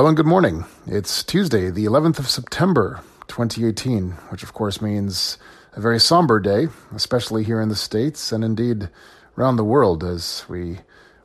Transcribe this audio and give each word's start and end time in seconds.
Hello 0.00 0.08
and 0.08 0.16
good 0.16 0.24
morning. 0.24 0.64
It's 0.86 1.22
Tuesday, 1.22 1.68
the 1.68 1.84
11th 1.84 2.18
of 2.18 2.26
September, 2.26 3.02
2018, 3.28 4.12
which 4.30 4.42
of 4.42 4.54
course 4.54 4.80
means 4.80 5.36
a 5.74 5.80
very 5.82 6.00
somber 6.00 6.40
day, 6.40 6.68
especially 6.94 7.44
here 7.44 7.60
in 7.60 7.68
the 7.68 7.76
States 7.76 8.32
and 8.32 8.42
indeed 8.42 8.88
around 9.36 9.56
the 9.56 9.62
world 9.62 10.02
as 10.02 10.46
we 10.48 10.78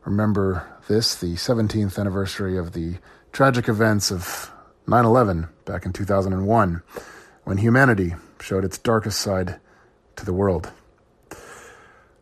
remember 0.03 0.67
this, 0.89 1.15
the 1.15 1.35
17th 1.35 1.97
anniversary 1.97 2.57
of 2.57 2.73
the 2.73 2.97
tragic 3.31 3.69
events 3.69 4.11
of 4.11 4.51
9 4.87 5.05
11 5.05 5.47
back 5.63 5.85
in 5.85 5.93
2001, 5.93 6.83
when 7.45 7.57
humanity 7.57 8.15
showed 8.41 8.65
its 8.65 8.77
darkest 8.77 9.21
side 9.21 9.57
to 10.17 10.25
the 10.25 10.33
world. 10.33 10.69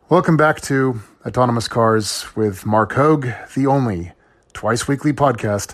Welcome 0.07 0.37
back 0.37 0.61
to 0.61 1.01
Autonomous 1.25 1.67
Cars 1.67 2.27
with 2.35 2.63
Marc 2.63 2.93
Hoag, 2.93 3.33
the 3.55 3.65
only 3.65 4.11
twice 4.53 4.87
weekly 4.87 5.13
podcast 5.13 5.73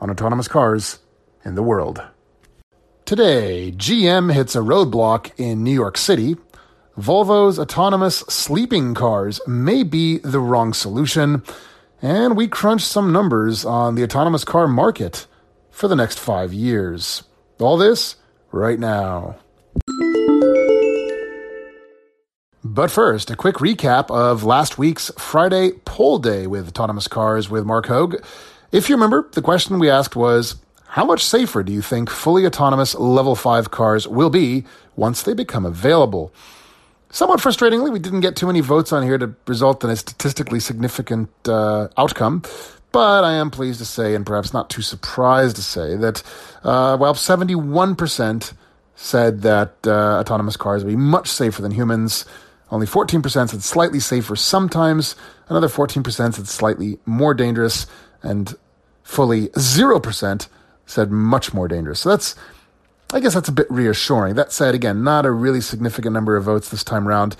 on 0.00 0.10
autonomous 0.10 0.48
cars 0.48 0.98
in 1.44 1.54
the 1.54 1.62
world. 1.62 2.02
Today, 3.04 3.72
GM 3.74 4.32
hits 4.32 4.54
a 4.54 4.60
roadblock 4.60 5.30
in 5.38 5.64
New 5.64 5.72
York 5.72 5.96
City. 5.96 6.36
Volvo's 6.98 7.58
autonomous 7.58 8.18
sleeping 8.28 8.92
cars 8.94 9.40
may 9.46 9.82
be 9.82 10.18
the 10.18 10.40
wrong 10.40 10.72
solution. 10.74 11.42
And 12.02 12.36
we 12.36 12.48
crunch 12.48 12.82
some 12.82 13.12
numbers 13.12 13.64
on 13.64 13.94
the 13.94 14.04
autonomous 14.04 14.44
car 14.44 14.68
market 14.68 15.26
for 15.70 15.88
the 15.88 15.96
next 15.96 16.18
five 16.18 16.52
years. 16.52 17.22
All 17.58 17.76
this 17.76 18.16
right 18.52 18.78
now. 18.78 19.36
But 22.62 22.90
first, 22.90 23.30
a 23.30 23.36
quick 23.36 23.56
recap 23.56 24.10
of 24.10 24.44
last 24.44 24.76
week's 24.76 25.10
Friday 25.16 25.72
poll 25.84 26.18
day 26.18 26.46
with 26.46 26.68
autonomous 26.68 27.08
cars 27.08 27.48
with 27.48 27.64
Marc 27.64 27.86
Hoag. 27.86 28.22
If 28.70 28.90
you 28.90 28.96
remember, 28.96 29.28
the 29.32 29.40
question 29.40 29.78
we 29.78 29.88
asked 29.88 30.14
was 30.14 30.56
how 30.88 31.04
much 31.04 31.24
safer 31.24 31.62
do 31.62 31.72
you 31.72 31.80
think 31.80 32.10
fully 32.10 32.44
autonomous 32.44 32.94
level 32.94 33.34
5 33.34 33.70
cars 33.70 34.06
will 34.06 34.28
be 34.30 34.64
once 34.94 35.22
they 35.22 35.32
become 35.32 35.64
available? 35.64 36.32
Somewhat 37.10 37.40
frustratingly, 37.40 37.90
we 37.90 37.98
didn't 37.98 38.20
get 38.20 38.36
too 38.36 38.46
many 38.46 38.60
votes 38.60 38.92
on 38.92 39.02
here 39.02 39.16
to 39.16 39.34
result 39.46 39.82
in 39.82 39.88
a 39.88 39.96
statistically 39.96 40.60
significant 40.60 41.30
uh, 41.46 41.88
outcome. 41.96 42.42
But 42.92 43.24
I 43.24 43.32
am 43.34 43.50
pleased 43.50 43.78
to 43.78 43.86
say, 43.86 44.14
and 44.14 44.26
perhaps 44.26 44.52
not 44.52 44.68
too 44.68 44.82
surprised 44.82 45.56
to 45.56 45.62
say, 45.62 45.96
that 45.96 46.22
uh, 46.62 46.98
well, 47.00 47.14
71% 47.14 48.52
said 48.96 49.42
that 49.42 49.74
uh, 49.86 50.18
autonomous 50.18 50.58
cars 50.58 50.84
will 50.84 50.90
be 50.90 50.96
much 50.96 51.28
safer 51.28 51.62
than 51.62 51.70
humans. 51.70 52.26
Only 52.70 52.86
14% 52.86 53.22
said 53.48 53.62
slightly 53.62 54.00
safer 54.00 54.36
sometimes. 54.36 55.16
Another 55.48 55.68
14% 55.68 56.04
said 56.34 56.48
slightly 56.48 56.98
more 57.06 57.32
dangerous. 57.32 57.86
And 58.22 58.54
fully 59.02 59.48
0% 59.48 60.48
said 60.86 61.10
much 61.10 61.54
more 61.54 61.68
dangerous. 61.68 62.00
So 62.00 62.10
that's, 62.10 62.34
I 63.12 63.20
guess 63.20 63.34
that's 63.34 63.48
a 63.48 63.52
bit 63.52 63.70
reassuring. 63.70 64.34
That 64.34 64.52
said, 64.52 64.74
again, 64.74 65.02
not 65.02 65.26
a 65.26 65.30
really 65.30 65.60
significant 65.60 66.12
number 66.12 66.36
of 66.36 66.44
votes 66.44 66.68
this 66.68 66.84
time 66.84 67.08
around. 67.08 67.36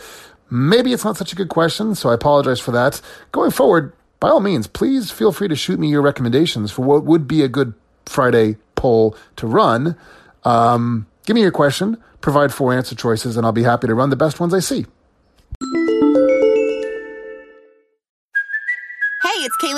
Maybe 0.51 0.93
it's 0.93 1.05
not 1.05 1.17
such 1.17 1.33
a 1.33 1.37
good 1.37 1.49
question, 1.51 1.95
so 1.95 2.09
I 2.09 2.15
apologize 2.15 2.61
for 2.61 2.71
that. 2.73 3.01
Going 3.33 3.51
forward, 3.51 3.93
by 4.21 4.29
all 4.31 4.41
means, 4.41 4.67
please 4.67 5.11
feel 5.11 5.33
free 5.33 5.49
to 5.49 5.56
shoot 5.56 5.79
me 5.79 5.89
your 5.89 6.03
recommendations 6.03 6.73
for 6.73 6.83
what 6.83 7.05
would 7.05 7.29
be 7.29 7.43
a 7.43 7.49
good 7.49 7.75
Friday 8.06 8.56
poll 8.75 9.17
to 9.37 9.47
run. 9.47 9.97
Um, 10.45 11.06
give 11.27 11.34
me 11.34 11.43
your 11.43 11.51
question, 11.51 11.99
provide 12.21 12.53
four 12.53 12.73
answer 12.73 12.95
choices, 12.95 13.37
and 13.37 13.45
I'll 13.45 13.53
be 13.53 13.62
happy 13.62 13.87
to 13.87 13.95
run 13.95 14.11
the 14.11 14.17
best 14.17 14.41
ones 14.41 14.55
I 14.55 14.61
see. 14.61 14.87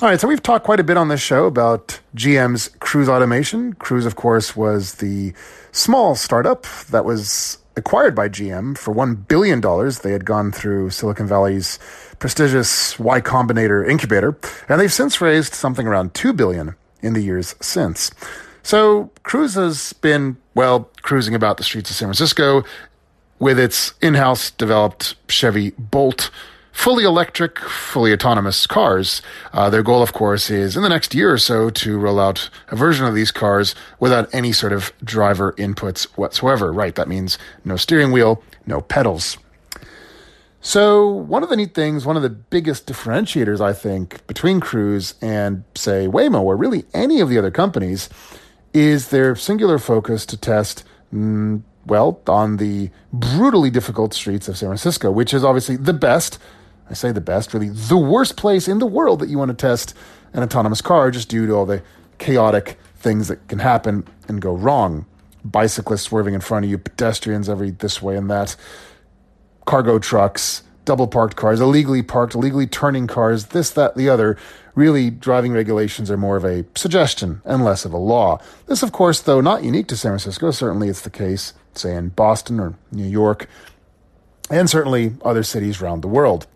All 0.00 0.08
right, 0.08 0.20
so 0.20 0.28
we've 0.28 0.40
talked 0.40 0.64
quite 0.64 0.78
a 0.78 0.84
bit 0.84 0.96
on 0.96 1.08
this 1.08 1.20
show 1.20 1.46
about 1.46 1.98
GM's 2.14 2.68
Cruise 2.78 3.08
Automation. 3.08 3.72
Cruise, 3.72 4.06
of 4.06 4.14
course, 4.14 4.54
was 4.54 4.94
the 4.96 5.32
small 5.72 6.14
startup 6.14 6.68
that 6.90 7.04
was 7.04 7.58
acquired 7.76 8.14
by 8.14 8.28
GM 8.28 8.78
for 8.78 8.94
$1 8.94 9.26
billion. 9.26 9.60
They 9.60 10.12
had 10.12 10.24
gone 10.24 10.52
through 10.52 10.90
Silicon 10.90 11.26
Valley's 11.26 11.80
prestigious 12.20 12.96
Y 13.00 13.20
Combinator 13.20 13.84
incubator, 13.90 14.38
and 14.68 14.80
they've 14.80 14.92
since 14.92 15.20
raised 15.20 15.52
something 15.52 15.88
around 15.88 16.14
2 16.14 16.32
billion 16.32 16.76
in 17.02 17.14
the 17.14 17.20
years 17.20 17.56
since. 17.60 18.12
So 18.62 19.10
Cruise 19.24 19.54
has 19.54 19.94
been, 19.94 20.36
well, 20.54 20.88
cruising 21.02 21.34
about 21.34 21.56
the 21.56 21.64
streets 21.64 21.90
of 21.90 21.96
San 21.96 22.06
Francisco 22.06 22.62
with 23.40 23.58
its 23.58 23.94
in-house 24.00 24.52
developed 24.52 25.16
Chevy 25.28 25.70
Bolt 25.70 26.30
fully 26.78 27.02
electric, 27.02 27.58
fully 27.58 28.12
autonomous 28.12 28.64
cars. 28.64 29.20
Uh, 29.52 29.68
their 29.68 29.82
goal, 29.82 30.00
of 30.00 30.12
course, 30.12 30.48
is 30.48 30.76
in 30.76 30.82
the 30.84 30.88
next 30.88 31.12
year 31.12 31.32
or 31.32 31.36
so 31.36 31.70
to 31.70 31.98
roll 31.98 32.20
out 32.20 32.48
a 32.68 32.76
version 32.76 33.04
of 33.04 33.16
these 33.16 33.32
cars 33.32 33.74
without 33.98 34.32
any 34.32 34.52
sort 34.52 34.72
of 34.72 34.92
driver 35.02 35.54
inputs 35.54 36.04
whatsoever. 36.16 36.72
Right, 36.72 36.94
that 36.94 37.08
means 37.08 37.36
no 37.64 37.76
steering 37.76 38.12
wheel, 38.12 38.44
no 38.64 38.80
pedals. 38.80 39.38
So, 40.60 41.08
one 41.08 41.42
of 41.42 41.48
the 41.48 41.56
neat 41.56 41.74
things, 41.74 42.06
one 42.06 42.16
of 42.16 42.22
the 42.22 42.30
biggest 42.30 42.86
differentiators, 42.86 43.60
I 43.60 43.72
think, 43.72 44.24
between 44.28 44.60
Cruise 44.60 45.14
and, 45.20 45.64
say, 45.74 46.06
Waymo, 46.06 46.42
or 46.42 46.56
really 46.56 46.84
any 46.94 47.20
of 47.20 47.28
the 47.28 47.38
other 47.38 47.50
companies, 47.50 48.08
is 48.72 49.08
their 49.08 49.34
singular 49.34 49.78
focus 49.78 50.24
to 50.26 50.36
test 50.36 50.84
mm, 51.12 51.62
well, 51.86 52.20
on 52.28 52.58
the 52.58 52.90
brutally 53.12 53.70
difficult 53.70 54.14
streets 54.14 54.46
of 54.46 54.56
San 54.56 54.68
Francisco, 54.68 55.10
which 55.10 55.34
is 55.34 55.42
obviously 55.42 55.76
the 55.76 55.92
best 55.92 56.38
I 56.90 56.94
say 56.94 57.12
the 57.12 57.20
best, 57.20 57.52
really 57.52 57.68
the 57.68 57.96
worst 57.96 58.36
place 58.36 58.68
in 58.68 58.78
the 58.78 58.86
world 58.86 59.20
that 59.20 59.28
you 59.28 59.38
want 59.38 59.50
to 59.50 59.54
test 59.54 59.94
an 60.32 60.42
autonomous 60.42 60.80
car 60.80 61.10
just 61.10 61.28
due 61.28 61.46
to 61.46 61.54
all 61.54 61.66
the 61.66 61.82
chaotic 62.18 62.78
things 62.96 63.28
that 63.28 63.46
can 63.48 63.58
happen 63.58 64.06
and 64.26 64.40
go 64.40 64.52
wrong. 64.52 65.06
Bicyclists 65.44 66.02
swerving 66.02 66.34
in 66.34 66.40
front 66.40 66.64
of 66.64 66.70
you, 66.70 66.78
pedestrians 66.78 67.48
every 67.48 67.70
this 67.70 68.02
way 68.02 68.16
and 68.16 68.30
that, 68.30 68.56
cargo 69.66 69.98
trucks, 69.98 70.62
double 70.84 71.06
parked 71.06 71.36
cars, 71.36 71.60
illegally 71.60 72.02
parked, 72.02 72.34
illegally 72.34 72.66
turning 72.66 73.06
cars, 73.06 73.46
this, 73.46 73.70
that, 73.70 73.94
the 73.94 74.08
other. 74.08 74.36
Really, 74.74 75.10
driving 75.10 75.52
regulations 75.52 76.10
are 76.10 76.16
more 76.16 76.36
of 76.36 76.44
a 76.44 76.64
suggestion 76.74 77.42
and 77.44 77.64
less 77.64 77.84
of 77.84 77.92
a 77.92 77.98
law. 77.98 78.38
This, 78.66 78.82
of 78.82 78.92
course, 78.92 79.20
though 79.20 79.40
not 79.40 79.64
unique 79.64 79.88
to 79.88 79.96
San 79.96 80.12
Francisco, 80.12 80.50
certainly 80.50 80.88
it's 80.88 81.02
the 81.02 81.10
case, 81.10 81.52
say, 81.74 81.94
in 81.94 82.08
Boston 82.10 82.58
or 82.60 82.74
New 82.90 83.06
York, 83.06 83.48
and 84.50 84.70
certainly 84.70 85.14
other 85.22 85.42
cities 85.42 85.82
around 85.82 86.00
the 86.00 86.08
world. 86.08 86.46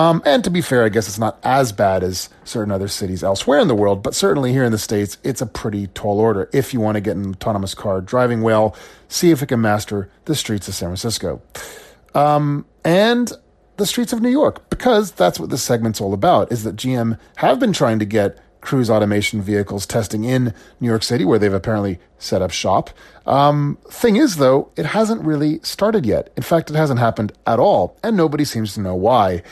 Um, 0.00 0.22
and 0.24 0.42
to 0.44 0.50
be 0.50 0.62
fair, 0.62 0.82
I 0.82 0.88
guess 0.88 1.08
it's 1.08 1.18
not 1.18 1.38
as 1.42 1.72
bad 1.72 2.02
as 2.02 2.30
certain 2.44 2.72
other 2.72 2.88
cities 2.88 3.22
elsewhere 3.22 3.58
in 3.58 3.68
the 3.68 3.74
world, 3.74 4.02
but 4.02 4.14
certainly 4.14 4.50
here 4.50 4.64
in 4.64 4.72
the 4.72 4.78
States, 4.78 5.18
it's 5.22 5.42
a 5.42 5.46
pretty 5.46 5.88
tall 5.88 6.18
order 6.20 6.48
if 6.54 6.72
you 6.72 6.80
want 6.80 6.94
to 6.94 7.02
get 7.02 7.18
an 7.18 7.32
autonomous 7.32 7.74
car 7.74 8.00
driving 8.00 8.40
well, 8.40 8.74
see 9.08 9.30
if 9.30 9.42
it 9.42 9.48
can 9.48 9.60
master 9.60 10.08
the 10.24 10.34
streets 10.34 10.68
of 10.68 10.74
San 10.74 10.88
Francisco. 10.88 11.42
Um, 12.14 12.64
and 12.82 13.30
the 13.76 13.84
streets 13.84 14.14
of 14.14 14.22
New 14.22 14.30
York, 14.30 14.70
because 14.70 15.12
that's 15.12 15.38
what 15.38 15.50
this 15.50 15.62
segment's 15.62 16.00
all 16.00 16.14
about, 16.14 16.50
is 16.50 16.64
that 16.64 16.76
GM 16.76 17.18
have 17.36 17.60
been 17.60 17.74
trying 17.74 17.98
to 17.98 18.06
get 18.06 18.38
cruise 18.62 18.88
automation 18.88 19.42
vehicles 19.42 19.84
testing 19.84 20.24
in 20.24 20.54
New 20.80 20.88
York 20.88 21.02
City, 21.02 21.26
where 21.26 21.38
they've 21.38 21.52
apparently 21.52 21.98
set 22.18 22.40
up 22.40 22.52
shop. 22.52 22.88
Um, 23.26 23.76
thing 23.90 24.16
is, 24.16 24.36
though, 24.36 24.70
it 24.76 24.86
hasn't 24.86 25.22
really 25.22 25.60
started 25.62 26.06
yet. 26.06 26.32
In 26.38 26.42
fact, 26.42 26.70
it 26.70 26.76
hasn't 26.76 27.00
happened 27.00 27.34
at 27.46 27.58
all, 27.58 27.98
and 28.02 28.16
nobody 28.16 28.46
seems 28.46 28.72
to 28.74 28.80
know 28.80 28.94
why. 28.94 29.42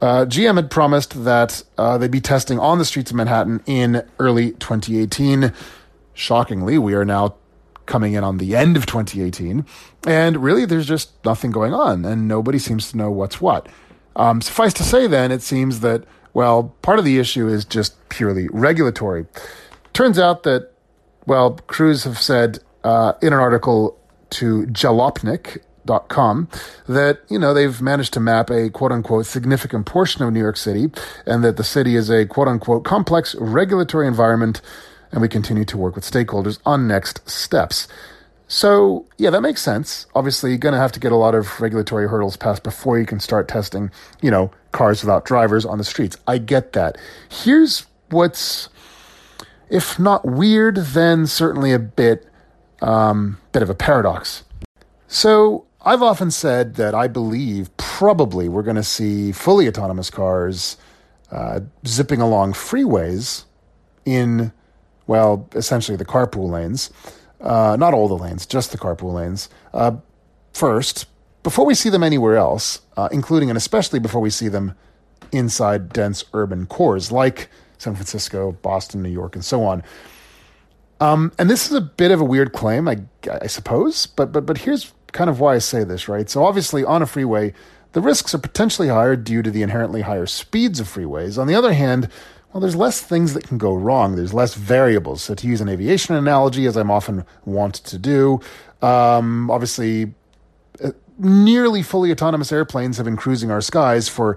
Uh, 0.00 0.24
GM 0.24 0.56
had 0.56 0.70
promised 0.70 1.24
that 1.24 1.62
uh, 1.76 1.98
they'd 1.98 2.10
be 2.10 2.20
testing 2.20 2.58
on 2.58 2.78
the 2.78 2.84
streets 2.84 3.10
of 3.10 3.16
Manhattan 3.16 3.62
in 3.66 4.02
early 4.18 4.52
2018. 4.52 5.52
Shockingly, 6.14 6.78
we 6.78 6.94
are 6.94 7.04
now 7.04 7.34
coming 7.84 8.14
in 8.14 8.24
on 8.24 8.38
the 8.38 8.56
end 8.56 8.76
of 8.76 8.86
2018, 8.86 9.66
and 10.06 10.42
really 10.42 10.64
there's 10.64 10.86
just 10.86 11.12
nothing 11.24 11.50
going 11.50 11.74
on, 11.74 12.04
and 12.04 12.28
nobody 12.28 12.58
seems 12.58 12.90
to 12.90 12.96
know 12.96 13.10
what's 13.10 13.40
what. 13.40 13.68
Um, 14.16 14.40
suffice 14.40 14.72
to 14.74 14.84
say, 14.84 15.06
then, 15.06 15.32
it 15.32 15.42
seems 15.42 15.80
that, 15.80 16.04
well, 16.32 16.74
part 16.82 16.98
of 16.98 17.04
the 17.04 17.18
issue 17.18 17.48
is 17.48 17.64
just 17.64 17.96
purely 18.08 18.48
regulatory. 18.52 19.26
Turns 19.92 20.18
out 20.18 20.44
that, 20.44 20.72
well, 21.26 21.58
Cruise 21.66 22.04
have 22.04 22.18
said 22.18 22.60
uh, 22.84 23.14
in 23.20 23.32
an 23.32 23.38
article 23.38 23.98
to 24.30 24.66
Jalopnik, 24.66 25.58
com 26.08 26.48
that 26.86 27.20
you 27.28 27.38
know 27.38 27.52
they've 27.52 27.80
managed 27.80 28.12
to 28.12 28.20
map 28.20 28.50
a 28.50 28.70
quote 28.70 28.92
unquote 28.92 29.26
significant 29.26 29.86
portion 29.86 30.22
of 30.24 30.32
New 30.32 30.40
York 30.40 30.56
City 30.56 30.90
and 31.26 31.42
that 31.42 31.56
the 31.56 31.64
city 31.64 31.96
is 31.96 32.10
a 32.10 32.26
quote 32.26 32.48
unquote 32.48 32.84
complex 32.84 33.34
regulatory 33.36 34.06
environment 34.06 34.60
and 35.12 35.20
we 35.20 35.28
continue 35.28 35.64
to 35.64 35.76
work 35.76 35.94
with 35.94 36.04
stakeholders 36.04 36.58
on 36.64 36.86
next 36.86 37.28
steps. 37.28 37.88
So, 38.48 39.06
yeah, 39.16 39.30
that 39.30 39.42
makes 39.42 39.62
sense. 39.62 40.06
Obviously, 40.14 40.50
you're 40.50 40.58
going 40.58 40.72
to 40.72 40.80
have 40.80 40.90
to 40.92 41.00
get 41.00 41.12
a 41.12 41.16
lot 41.16 41.36
of 41.36 41.60
regulatory 41.60 42.08
hurdles 42.08 42.36
passed 42.36 42.64
before 42.64 42.98
you 42.98 43.06
can 43.06 43.20
start 43.20 43.46
testing, 43.46 43.92
you 44.20 44.30
know, 44.30 44.50
cars 44.72 45.02
without 45.02 45.24
drivers 45.24 45.64
on 45.64 45.78
the 45.78 45.84
streets. 45.84 46.16
I 46.26 46.38
get 46.38 46.72
that. 46.72 46.98
Here's 47.28 47.86
what's, 48.08 48.68
if 49.70 50.00
not 50.00 50.26
weird, 50.26 50.76
then 50.78 51.28
certainly 51.28 51.72
a 51.72 51.78
bit, 51.78 52.26
um, 52.82 53.38
bit 53.52 53.62
of 53.62 53.70
a 53.70 53.74
paradox. 53.74 54.42
So, 55.06 55.64
I've 55.82 56.02
often 56.02 56.30
said 56.30 56.74
that 56.74 56.94
I 56.94 57.08
believe 57.08 57.74
probably 57.78 58.48
we're 58.48 58.62
going 58.62 58.76
to 58.76 58.82
see 58.82 59.32
fully 59.32 59.66
autonomous 59.66 60.10
cars 60.10 60.76
uh, 61.30 61.60
zipping 61.86 62.20
along 62.20 62.52
freeways 62.52 63.44
in, 64.04 64.52
well, 65.06 65.48
essentially 65.54 65.96
the 65.96 66.04
carpool 66.04 66.50
lanes. 66.50 66.90
Uh, 67.40 67.76
not 67.78 67.94
all 67.94 68.08
the 68.08 68.18
lanes, 68.18 68.44
just 68.44 68.72
the 68.72 68.78
carpool 68.78 69.14
lanes. 69.14 69.48
Uh, 69.72 69.92
first, 70.52 71.06
before 71.42 71.64
we 71.64 71.74
see 71.74 71.88
them 71.88 72.02
anywhere 72.02 72.36
else, 72.36 72.82
uh, 72.98 73.08
including 73.10 73.48
and 73.48 73.56
especially 73.56 73.98
before 73.98 74.20
we 74.20 74.28
see 74.28 74.48
them 74.48 74.74
inside 75.32 75.92
dense 75.92 76.24
urban 76.34 76.66
cores 76.66 77.10
like 77.10 77.48
San 77.78 77.94
Francisco, 77.94 78.52
Boston, 78.52 79.02
New 79.02 79.08
York, 79.08 79.34
and 79.34 79.44
so 79.44 79.64
on. 79.64 79.82
Um, 81.00 81.32
and 81.38 81.48
this 81.48 81.66
is 81.66 81.72
a 81.72 81.80
bit 81.80 82.10
of 82.10 82.20
a 82.20 82.24
weird 82.24 82.52
claim, 82.52 82.86
I, 82.86 82.98
I 83.40 83.46
suppose, 83.46 84.04
but 84.04 84.32
but 84.32 84.44
but 84.44 84.58
here's 84.58 84.92
kind 85.12 85.30
of 85.30 85.40
why 85.40 85.54
I 85.54 85.58
say 85.58 85.84
this, 85.84 86.08
right? 86.08 86.28
So 86.28 86.44
obviously 86.44 86.84
on 86.84 87.02
a 87.02 87.06
freeway, 87.06 87.52
the 87.92 88.00
risks 88.00 88.34
are 88.34 88.38
potentially 88.38 88.88
higher 88.88 89.16
due 89.16 89.42
to 89.42 89.50
the 89.50 89.62
inherently 89.62 90.02
higher 90.02 90.26
speeds 90.26 90.80
of 90.80 90.86
freeways. 90.86 91.38
On 91.38 91.46
the 91.46 91.54
other 91.54 91.72
hand, 91.72 92.08
well, 92.52 92.60
there's 92.60 92.76
less 92.76 93.00
things 93.00 93.34
that 93.34 93.46
can 93.46 93.58
go 93.58 93.74
wrong. 93.74 94.16
There's 94.16 94.34
less 94.34 94.54
variables. 94.54 95.22
So 95.22 95.34
to 95.34 95.46
use 95.46 95.60
an 95.60 95.68
aviation 95.68 96.14
analogy, 96.14 96.66
as 96.66 96.76
I'm 96.76 96.90
often 96.90 97.24
want 97.44 97.74
to 97.76 97.98
do, 97.98 98.40
um, 98.82 99.50
obviously, 99.50 100.14
uh, 100.82 100.90
nearly 101.18 101.82
fully 101.82 102.10
autonomous 102.10 102.50
airplanes 102.50 102.96
have 102.96 103.04
been 103.04 103.16
cruising 103.16 103.50
our 103.50 103.60
skies 103.60 104.08
for 104.08 104.36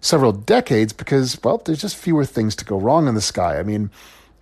several 0.00 0.32
decades 0.32 0.92
because, 0.92 1.38
well, 1.42 1.58
there's 1.64 1.80
just 1.80 1.96
fewer 1.96 2.24
things 2.24 2.56
to 2.56 2.64
go 2.64 2.78
wrong 2.78 3.06
in 3.06 3.14
the 3.14 3.20
sky. 3.20 3.58
I 3.58 3.62
mean, 3.62 3.90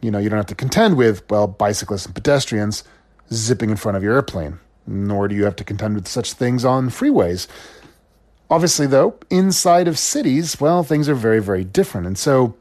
you 0.00 0.10
know, 0.10 0.18
you 0.18 0.28
don't 0.28 0.38
have 0.38 0.46
to 0.46 0.54
contend 0.54 0.96
with, 0.96 1.28
well, 1.30 1.46
bicyclists 1.46 2.06
and 2.06 2.14
pedestrians 2.14 2.84
zipping 3.32 3.70
in 3.70 3.76
front 3.76 3.96
of 3.96 4.02
your 4.02 4.14
airplane, 4.14 4.60
nor 4.86 5.28
do 5.28 5.34
you 5.34 5.44
have 5.44 5.56
to 5.56 5.64
contend 5.64 5.94
with 5.94 6.08
such 6.08 6.32
things 6.32 6.64
on 6.64 6.90
freeways. 6.90 7.46
Obviously, 8.50 8.86
though, 8.86 9.18
inside 9.30 9.88
of 9.88 9.98
cities, 9.98 10.60
well, 10.60 10.82
things 10.82 11.08
are 11.08 11.14
very, 11.14 11.40
very 11.40 11.64
different. 11.64 12.06
And 12.06 12.18
so, 12.18 12.54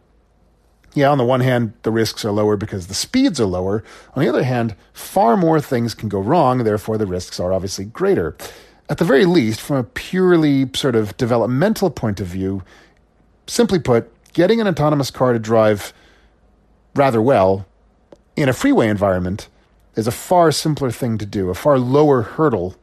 yeah, 0.93 1.09
on 1.09 1.17
the 1.17 1.25
one 1.25 1.41
hand, 1.41 1.73
the 1.83 1.91
risks 1.91 2.23
are 2.23 2.31
lower 2.31 2.55
because 2.55 2.87
the 2.87 2.93
speeds 2.93 3.39
are 3.39 3.45
lower. 3.45 3.83
On 4.15 4.23
the 4.23 4.29
other 4.29 4.43
hand, 4.43 4.75
far 4.93 5.35
more 5.35 5.59
things 5.59 5.93
can 5.93 6.07
go 6.07 6.19
wrong, 6.19 6.63
therefore, 6.63 6.97
the 6.97 7.05
risks 7.05 7.39
are 7.39 7.51
obviously 7.51 7.85
greater. 7.85 8.37
At 8.89 8.97
the 8.97 9.05
very 9.05 9.25
least, 9.25 9.59
from 9.59 9.77
a 9.77 9.83
purely 9.83 10.69
sort 10.73 10.95
of 10.95 11.15
developmental 11.17 11.89
point 11.89 12.19
of 12.19 12.27
view, 12.27 12.63
simply 13.47 13.79
put, 13.79 14.09
getting 14.33 14.61
an 14.61 14.67
autonomous 14.67 15.11
car 15.11 15.33
to 15.33 15.39
drive 15.39 15.93
rather 16.95 17.21
well 17.21 17.65
in 18.35 18.49
a 18.49 18.53
freeway 18.53 18.87
environment 18.87 19.47
is 19.95 20.07
a 20.07 20.11
far 20.11 20.51
simpler 20.51 20.91
thing 20.91 21.17
to 21.17 21.25
do, 21.25 21.49
a 21.49 21.53
far 21.53 21.79
lower 21.79 22.21
hurdle 22.21 22.75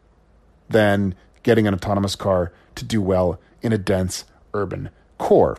than 0.69 1.15
getting 1.43 1.67
an 1.67 1.75
autonomous 1.75 2.17
car 2.17 2.53
to 2.77 2.85
do 2.85 3.03
well 3.03 3.41
in 3.63 3.73
a 3.73 3.79
dense 3.79 4.25
urban 4.55 4.91
core. 5.19 5.59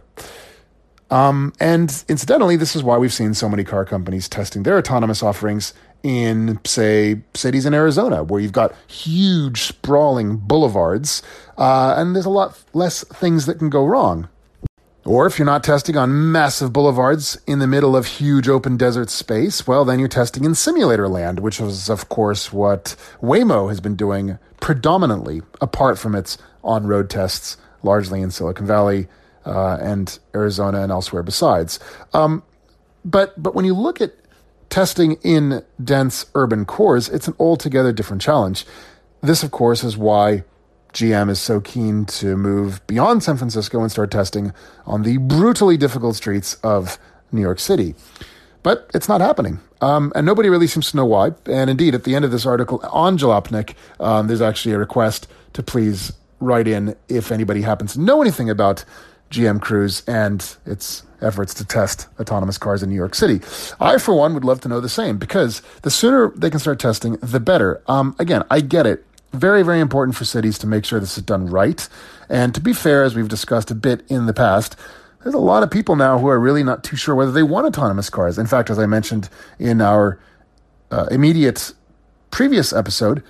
Um, 1.10 1.52
and 1.60 2.04
incidentally, 2.08 2.56
this 2.56 2.76
is 2.76 2.84
why 2.84 2.98
we've 2.98 3.14
seen 3.14 3.34
so 3.34 3.50
many 3.50 3.66
car 3.66 3.84
companies 3.84 4.30
testing 4.30 4.64
their 4.64 4.78
autonomous 4.78 5.22
offerings 5.22 5.74
in, 6.04 6.60
say, 6.66 7.22
cities 7.34 7.66
in 7.66 7.74
Arizona, 7.74 8.24
where 8.24 8.40
you've 8.40 8.54
got 8.54 8.74
huge, 8.88 9.64
sprawling 9.64 10.38
boulevards, 10.38 11.22
uh, 11.58 11.96
and 11.98 12.16
there's 12.16 12.26
a 12.26 12.30
lot 12.30 12.58
less 12.74 13.04
things 13.04 13.46
that 13.46 13.60
can 13.60 13.70
go 13.70 13.86
wrong. 13.86 14.30
Or 15.04 15.26
if 15.26 15.40
you're 15.40 15.48
not 15.48 15.64
testing 15.64 15.98
on 15.98 16.32
massive 16.32 16.72
boulevards 16.72 17.40
in 17.48 17.58
the 17.58 17.66
middle 17.66 17.96
of 17.96 18.06
huge 18.06 18.48
open 18.48 18.78
desert 18.78 19.10
space, 19.10 19.66
well, 19.66 19.84
then 19.84 19.98
you're 19.98 20.08
testing 20.08 20.46
in 20.46 20.54
simulator 20.54 21.08
land, 21.08 21.40
which 21.40 21.60
is, 21.60 21.90
of 21.90 22.08
course, 22.08 22.54
what 22.54 22.96
Waymo 23.22 23.70
has 23.70 23.80
been 23.80 23.96
doing 23.96 24.38
predominantly, 24.60 25.42
apart 25.60 25.98
from 25.98 26.14
its 26.14 26.38
on 26.64 26.86
road 26.86 27.10
tests, 27.10 27.58
largely 27.82 28.22
in 28.22 28.30
Silicon 28.30 28.68
Valley 28.68 29.08
uh, 29.44 29.78
and 29.82 30.20
Arizona 30.36 30.82
and 30.84 30.92
elsewhere 30.92 31.24
besides. 31.24 31.80
Um, 32.14 32.44
but, 33.04 33.42
but 33.42 33.56
when 33.56 33.66
you 33.66 33.74
look 33.74 34.02
at 34.02 34.14
testing 34.70 35.14
in 35.24 35.64
dense 35.84 36.28
urban 36.36 36.64
cores, 36.66 37.10
it's 37.10 37.28
an 37.28 37.34
altogether 37.40 37.92
different 37.92 38.22
challenge. 38.22 38.68
This, 39.22 39.42
of 39.42 39.50
course, 39.50 39.84
is 39.84 39.98
why 39.98 40.44
GM 40.94 41.30
is 41.30 41.40
so 41.40 41.62
keen 41.62 42.06
to 42.06 42.36
move 42.36 42.86
beyond 42.88 43.24
San 43.24 43.38
Francisco 43.38 43.82
and 43.82 43.92
start 43.92 44.12
testing 44.12 44.54
on 44.86 45.04
the 45.04 45.18
brutally 45.18 45.78
difficult 45.78 46.16
streets 46.16 46.56
of 46.56 46.98
New 47.32 47.42
York 47.42 47.60
City. 47.60 47.96
But 48.64 48.90
it's 48.94 49.10
not 49.10 49.22
happening. 49.22 49.60
Um, 49.80 50.12
and 50.16 50.26
nobody 50.26 50.50
really 50.50 50.68
seems 50.68 50.92
to 50.92 50.98
know 50.98 51.06
why. 51.06 51.32
And 51.46 51.70
indeed, 51.70 51.96
at 51.96 52.04
the 52.04 52.16
end 52.16 52.26
of 52.26 52.32
this 52.32 52.46
article 52.46 52.82
on 52.92 53.18
Jalopnik, 53.18 53.74
um, 54.00 54.28
there's 54.28 54.42
actually 54.42 54.76
a 54.76 54.78
request 54.78 55.28
to 55.54 55.64
please 55.64 56.14
write 56.40 56.68
in 56.68 56.96
if 57.08 57.32
anybody 57.32 57.62
happens 57.62 57.94
to 57.94 58.02
know 58.02 58.22
anything 58.22 58.50
about 58.50 58.86
GM 59.32 59.62
Cruise 59.62 60.04
and 60.08 60.56
its 60.66 61.04
efforts 61.22 61.54
to 61.54 61.66
test 61.66 62.08
autonomous 62.20 62.58
cars 62.58 62.84
in 62.84 62.90
New 62.90 62.96
York 62.96 63.16
City. 63.16 63.40
I, 63.80 63.98
for 63.98 64.14
one, 64.14 64.34
would 64.34 64.44
love 64.44 64.60
to 64.62 64.68
know 64.68 64.82
the 64.82 64.90
same 64.90 65.18
because 65.18 65.62
the 65.84 65.92
sooner 65.92 66.32
they 66.36 66.50
can 66.50 66.60
start 66.60 66.80
testing, 66.80 67.14
the 67.18 67.40
better. 67.40 67.82
Um, 67.88 68.16
again, 68.20 68.44
I 68.52 68.60
get 68.60 68.86
it 68.86 69.06
very, 69.34 69.64
very 69.64 69.80
important 69.80 70.16
for 70.16 70.26
cities 70.26 70.58
to 70.60 70.68
make 70.68 70.86
sure 70.86 71.00
this 71.00 71.18
is 71.18 71.24
done 71.24 71.48
right. 71.48 71.88
And 72.30 72.54
to 72.54 72.62
be 72.62 72.74
fair, 72.74 73.04
as 73.04 73.16
we've 73.16 73.28
discussed 73.28 73.72
a 73.72 73.76
bit 73.76 74.04
in 74.10 74.26
the 74.26 74.34
past, 74.34 74.76
there's 75.24 75.36
a 75.36 75.40
lot 75.40 75.64
of 75.64 75.72
people 75.72 75.96
now 75.96 76.18
who 76.18 76.28
are 76.28 76.40
really 76.40 76.64
not 76.64 76.84
too 76.84 76.96
sure 76.96 77.16
whether 77.16 77.32
they 77.32 77.44
want 77.44 77.68
autonomous 77.68 78.10
cars. 78.10 78.38
In 78.38 78.48
fact, 78.48 78.70
as 78.70 78.80
I 78.80 78.86
mentioned 78.86 79.30
in 79.60 79.82
our 79.82 80.20
uh, 80.90 81.08
immediate 81.12 81.74
previous 82.32 82.74
episode, 82.74 83.24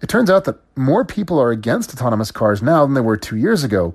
it 0.00 0.08
turns 0.08 0.30
out 0.30 0.44
that 0.44 0.58
more 0.76 1.04
people 1.04 1.38
are 1.38 1.50
against 1.50 1.92
autonomous 1.92 2.30
cars 2.30 2.62
now 2.62 2.84
than 2.84 2.94
they 2.94 3.00
were 3.00 3.16
two 3.16 3.36
years 3.36 3.64
ago. 3.64 3.94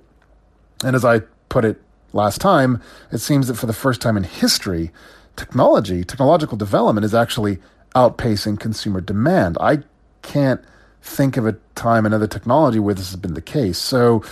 And 0.84 0.96
as 0.96 1.06
I 1.06 1.20
put 1.50 1.64
it 1.64 1.82
last 2.14 2.42
time, 2.42 2.82
it 3.12 3.20
seems 3.20 3.48
that 3.48 3.56
for 3.56 3.66
the 3.66 3.74
first 3.74 4.02
time 4.02 4.18
in 4.18 4.24
history, 4.24 4.92
technology, 5.36 6.04
technological 6.04 6.58
development 6.58 7.06
is 7.06 7.14
actually 7.14 7.60
outpacing 7.96 8.60
consumer 8.60 9.00
demand. 9.00 9.58
I 9.62 9.80
can't 10.22 10.62
think 11.02 11.38
of 11.38 11.46
a 11.46 11.54
time 11.76 12.06
in 12.06 12.14
other 12.14 12.28
technology 12.28 12.80
where 12.80 12.94
this 12.94 13.10
has 13.10 13.20
been 13.20 13.34
the 13.34 13.42
case. 13.42 13.78
So 13.78 14.24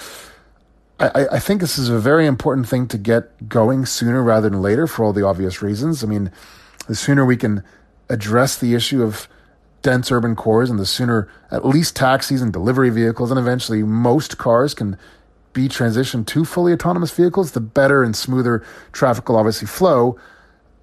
I, 1.00 1.28
I, 1.32 1.40
think 1.40 1.62
this 1.62 1.78
is 1.78 1.90
a 1.90 1.98
very 1.98 2.26
important 2.26 2.68
thing 2.68 2.88
to 2.90 2.98
get 2.98 3.48
going 3.48 3.86
sooner 3.86 4.22
rather 4.22 4.50
than 4.50 4.62
later 4.62 4.86
for 4.86 5.06
all 5.06 5.14
the 5.14 5.26
obvious 5.26 5.62
reasons. 5.62 6.04
I 6.04 6.08
mean, 6.08 6.32
the 6.88 6.96
sooner 6.96 7.26
we 7.26 7.38
can 7.38 7.64
address 8.10 8.58
the 8.58 8.76
issue 8.76 9.02
of 9.02 9.28
dense 9.82 10.12
urban 10.12 10.36
cores 10.36 10.70
and 10.70 10.78
the 10.78 10.86
sooner 10.86 11.30
at 11.52 11.66
least 11.66 11.96
taxis 11.96 12.42
and 12.42 12.52
delivery 12.52 12.90
vehicles 12.90 13.32
and 13.32 13.40
eventually 13.40 13.82
most 13.82 14.38
cars 14.38 14.74
can 14.74 14.98
be 15.54 15.70
transitioned 15.70 16.28
to 16.28 16.46
fully 16.46 16.74
autonomous 16.74 17.12
vehicles, 17.12 17.52
the 17.52 17.62
better 17.62 18.04
and 18.04 18.16
smoother 18.16 18.64
traffic 18.92 19.28
will 19.30 19.38
obviously 19.38 19.68
flow. 19.68 20.18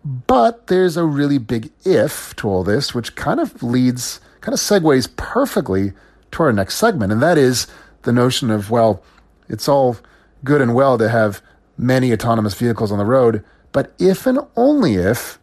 But 0.04 0.68
there's 0.68 0.96
a 0.96 1.04
really 1.04 1.38
big 1.38 1.70
if 1.84 2.34
to 2.36 2.48
all 2.48 2.64
this, 2.64 2.94
which 2.94 3.16
kind 3.16 3.38
of 3.38 3.62
leads 3.62 4.20
kind 4.46 4.54
of 4.54 4.60
segues 4.60 5.08
perfectly 5.16 5.92
to 6.30 6.44
our 6.44 6.52
next 6.52 6.76
segment, 6.76 7.10
and 7.10 7.20
that 7.20 7.36
is 7.36 7.66
the 8.02 8.12
notion 8.12 8.48
of, 8.48 8.70
well, 8.70 9.02
it's 9.48 9.68
all 9.68 9.96
good 10.44 10.60
and 10.60 10.72
well 10.72 10.96
to 10.96 11.08
have 11.08 11.42
many 11.76 12.12
autonomous 12.12 12.54
vehicles 12.54 12.92
on 12.92 12.98
the 12.98 13.04
road, 13.04 13.44
but 13.72 13.92
if 13.98 14.24
and 14.24 14.38
only 14.54 14.94
if 14.94 15.40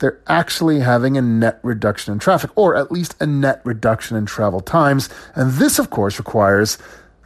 they're 0.00 0.20
actually 0.26 0.80
having 0.80 1.16
a 1.16 1.22
net 1.22 1.58
reduction 1.62 2.12
in 2.12 2.18
traffic, 2.18 2.50
or 2.56 2.76
at 2.76 2.92
least 2.92 3.14
a 3.20 3.26
net 3.26 3.62
reduction 3.64 4.18
in 4.18 4.26
travel 4.26 4.60
times. 4.60 5.08
And 5.34 5.52
this, 5.52 5.78
of 5.78 5.88
course, 5.88 6.18
requires 6.18 6.76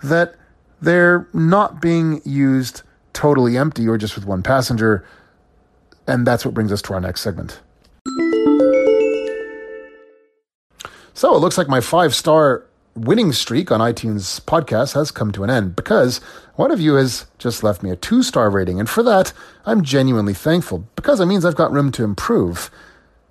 that 0.05 0.37
they're 0.81 1.26
not 1.33 1.83
being 1.83 2.23
used 2.25 2.83
totally 3.14 3.57
empty 3.57 3.88
or 3.88 3.99
just 3.99 4.14
with 4.14 4.26
one 4.26 4.45
passenger. 4.45 5.05
And 6.07 6.25
that's 6.25 6.45
what 6.45 6.55
brings 6.55 6.71
us 6.71 6.81
to 6.83 6.95
our 6.95 7.00
next 7.00 7.23
segment. 7.23 7.59
So 11.21 11.37
it 11.37 11.41
looks 11.41 11.59
like 11.59 11.69
my 11.69 11.83
five 11.83 12.15
star 12.15 12.65
winning 12.95 13.33
streak 13.33 13.71
on 13.71 13.81
iTunes 13.81 14.41
podcast 14.41 14.95
has 14.95 15.11
come 15.11 15.33
to 15.33 15.45
an 15.45 15.50
end 15.50 15.77
because 15.77 16.17
one 16.55 16.71
of 16.71 16.81
you 16.81 16.95
has 16.95 17.27
just 17.37 17.62
left 17.62 17.83
me 17.83 17.91
a 17.91 17.97
two 17.97 18.23
star 18.23 18.49
rating. 18.49 18.81
And 18.81 18.89
for 18.89 19.03
that, 19.03 19.35
I'm 19.67 19.85
genuinely 19.85 20.33
thankful 20.33 20.89
because 20.97 21.21
it 21.21 21.27
means 21.27 21.45
I've 21.45 21.57
got 21.57 21.73
room 21.73 21.93
to 21.93 22.05
improve. 22.05 22.71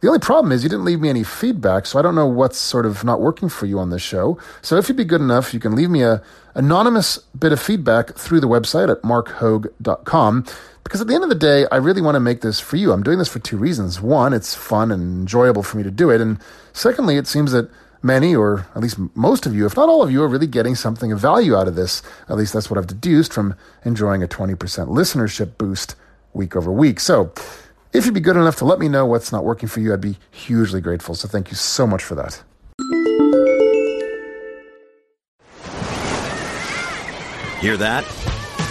The 0.02 0.08
only 0.08 0.20
problem 0.20 0.52
is 0.52 0.62
you 0.62 0.70
didn't 0.70 0.86
leave 0.86 1.02
me 1.02 1.10
any 1.10 1.24
feedback, 1.24 1.88
so 1.88 1.98
I 1.98 2.04
don't 2.04 2.14
know 2.14 2.28
what's 2.28 2.60
sort 2.60 2.86
of 2.86 3.04
not 3.04 3.22
working 3.22 3.50
for 3.50 3.66
you 3.66 3.80
on 3.80 3.90
this 3.90 4.04
show. 4.04 4.38
So 4.62 4.78
if 4.78 4.88
you'd 4.88 4.96
be 4.96 5.04
good 5.04 5.22
enough, 5.22 5.52
you 5.52 5.60
can 5.60 5.76
leave 5.76 5.90
me 5.90 6.04
a 6.04 6.22
anonymous 6.54 7.18
bit 7.40 7.52
of 7.52 7.60
feedback 7.60 8.14
through 8.14 8.40
the 8.40 8.48
website 8.48 8.92
at 8.92 9.02
marchoag.com. 9.02 10.46
Because 10.90 11.02
at 11.02 11.08
the 11.08 11.14
end 11.14 11.24
of 11.24 11.30
the 11.30 11.36
day, 11.36 11.68
I 11.72 11.76
really 11.76 12.02
want 12.02 12.16
to 12.16 12.20
make 12.20 12.42
this 12.42 12.60
for 12.60 12.76
you. 12.76 12.92
I'm 12.92 13.04
doing 13.04 13.20
this 13.20 13.28
for 13.28 13.38
two 13.38 13.58
reasons. 13.58 14.02
One, 14.02 14.34
it's 14.34 14.56
fun 14.56 14.92
and 14.92 15.22
enjoyable 15.22 15.62
for 15.62 15.78
me 15.78 15.84
to 15.84 15.92
do 15.92 16.10
it. 16.10 16.20
And 16.20 16.40
secondly, 16.74 17.18
it 17.18 17.28
seems 17.28 17.52
that 17.52 17.70
many, 18.02 18.36
or 18.36 18.66
at 18.74 18.82
least 18.82 18.98
most 19.14 19.46
of 19.46 19.54
you, 19.54 19.68
if 19.68 19.76
not 19.76 19.88
all 19.88 20.02
of 20.02 20.10
you, 20.10 20.24
are 20.24 20.28
really 20.28 20.48
getting 20.48 20.74
something 20.74 21.12
of 21.12 21.20
value 21.20 21.56
out 21.56 21.68
of 21.68 21.76
this. 21.76 22.02
At 22.28 22.38
least 22.38 22.54
that's 22.54 22.72
what 22.72 22.80
I've 22.80 22.88
deduced 22.88 23.34
from 23.34 23.54
enjoying 23.86 24.24
a 24.24 24.28
20% 24.28 24.56
listenership 24.88 25.60
boost 25.60 25.96
week 26.34 26.56
over 26.56 26.72
week. 26.72 27.00
So 27.00 27.34
if 27.94 28.06
you'd 28.06 28.16
be 28.16 28.20
good 28.20 28.36
enough 28.36 28.56
to 28.56 28.66
let 28.66 28.80
me 28.80 28.90
know 28.90 29.06
what's 29.06 29.32
not 29.32 29.46
working 29.46 29.70
for 29.70 29.82
you, 29.82 29.94
I'd 29.94 30.02
be 30.02 30.18
hugely 30.32 30.82
grateful. 30.82 31.14
So 31.14 31.28
thank 31.28 31.52
you 31.52 31.56
so 31.56 31.86
much 31.86 32.04
for 32.04 32.16
that. 32.16 32.42
Hear 37.62 37.78
that? 37.78 38.39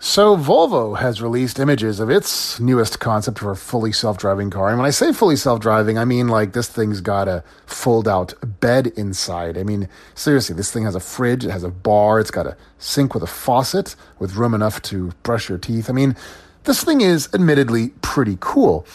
So, 0.00 0.36
Volvo 0.36 0.96
has 0.96 1.20
released 1.20 1.58
images 1.58 1.98
of 1.98 2.08
its 2.08 2.60
newest 2.60 3.00
concept 3.00 3.40
for 3.40 3.50
a 3.50 3.56
fully 3.56 3.90
self 3.90 4.16
driving 4.16 4.48
car. 4.48 4.68
And 4.68 4.78
when 4.78 4.86
I 4.86 4.90
say 4.90 5.12
fully 5.12 5.34
self 5.34 5.58
driving, 5.58 5.98
I 5.98 6.04
mean 6.04 6.28
like 6.28 6.52
this 6.52 6.68
thing's 6.68 7.00
got 7.00 7.26
a 7.26 7.42
fold 7.66 8.06
out 8.06 8.32
bed 8.60 8.86
inside. 8.96 9.58
I 9.58 9.64
mean, 9.64 9.88
seriously, 10.14 10.54
this 10.54 10.70
thing 10.70 10.84
has 10.84 10.94
a 10.94 11.00
fridge, 11.00 11.44
it 11.44 11.50
has 11.50 11.64
a 11.64 11.68
bar, 11.68 12.20
it's 12.20 12.30
got 12.30 12.46
a 12.46 12.56
sink 12.78 13.12
with 13.12 13.24
a 13.24 13.26
faucet 13.26 13.96
with 14.20 14.36
room 14.36 14.54
enough 14.54 14.80
to 14.82 15.10
brush 15.24 15.48
your 15.48 15.58
teeth. 15.58 15.90
I 15.90 15.92
mean, 15.92 16.14
this 16.62 16.84
thing 16.84 17.00
is 17.00 17.28
admittedly 17.34 17.88
pretty 18.00 18.38
cool. 18.38 18.86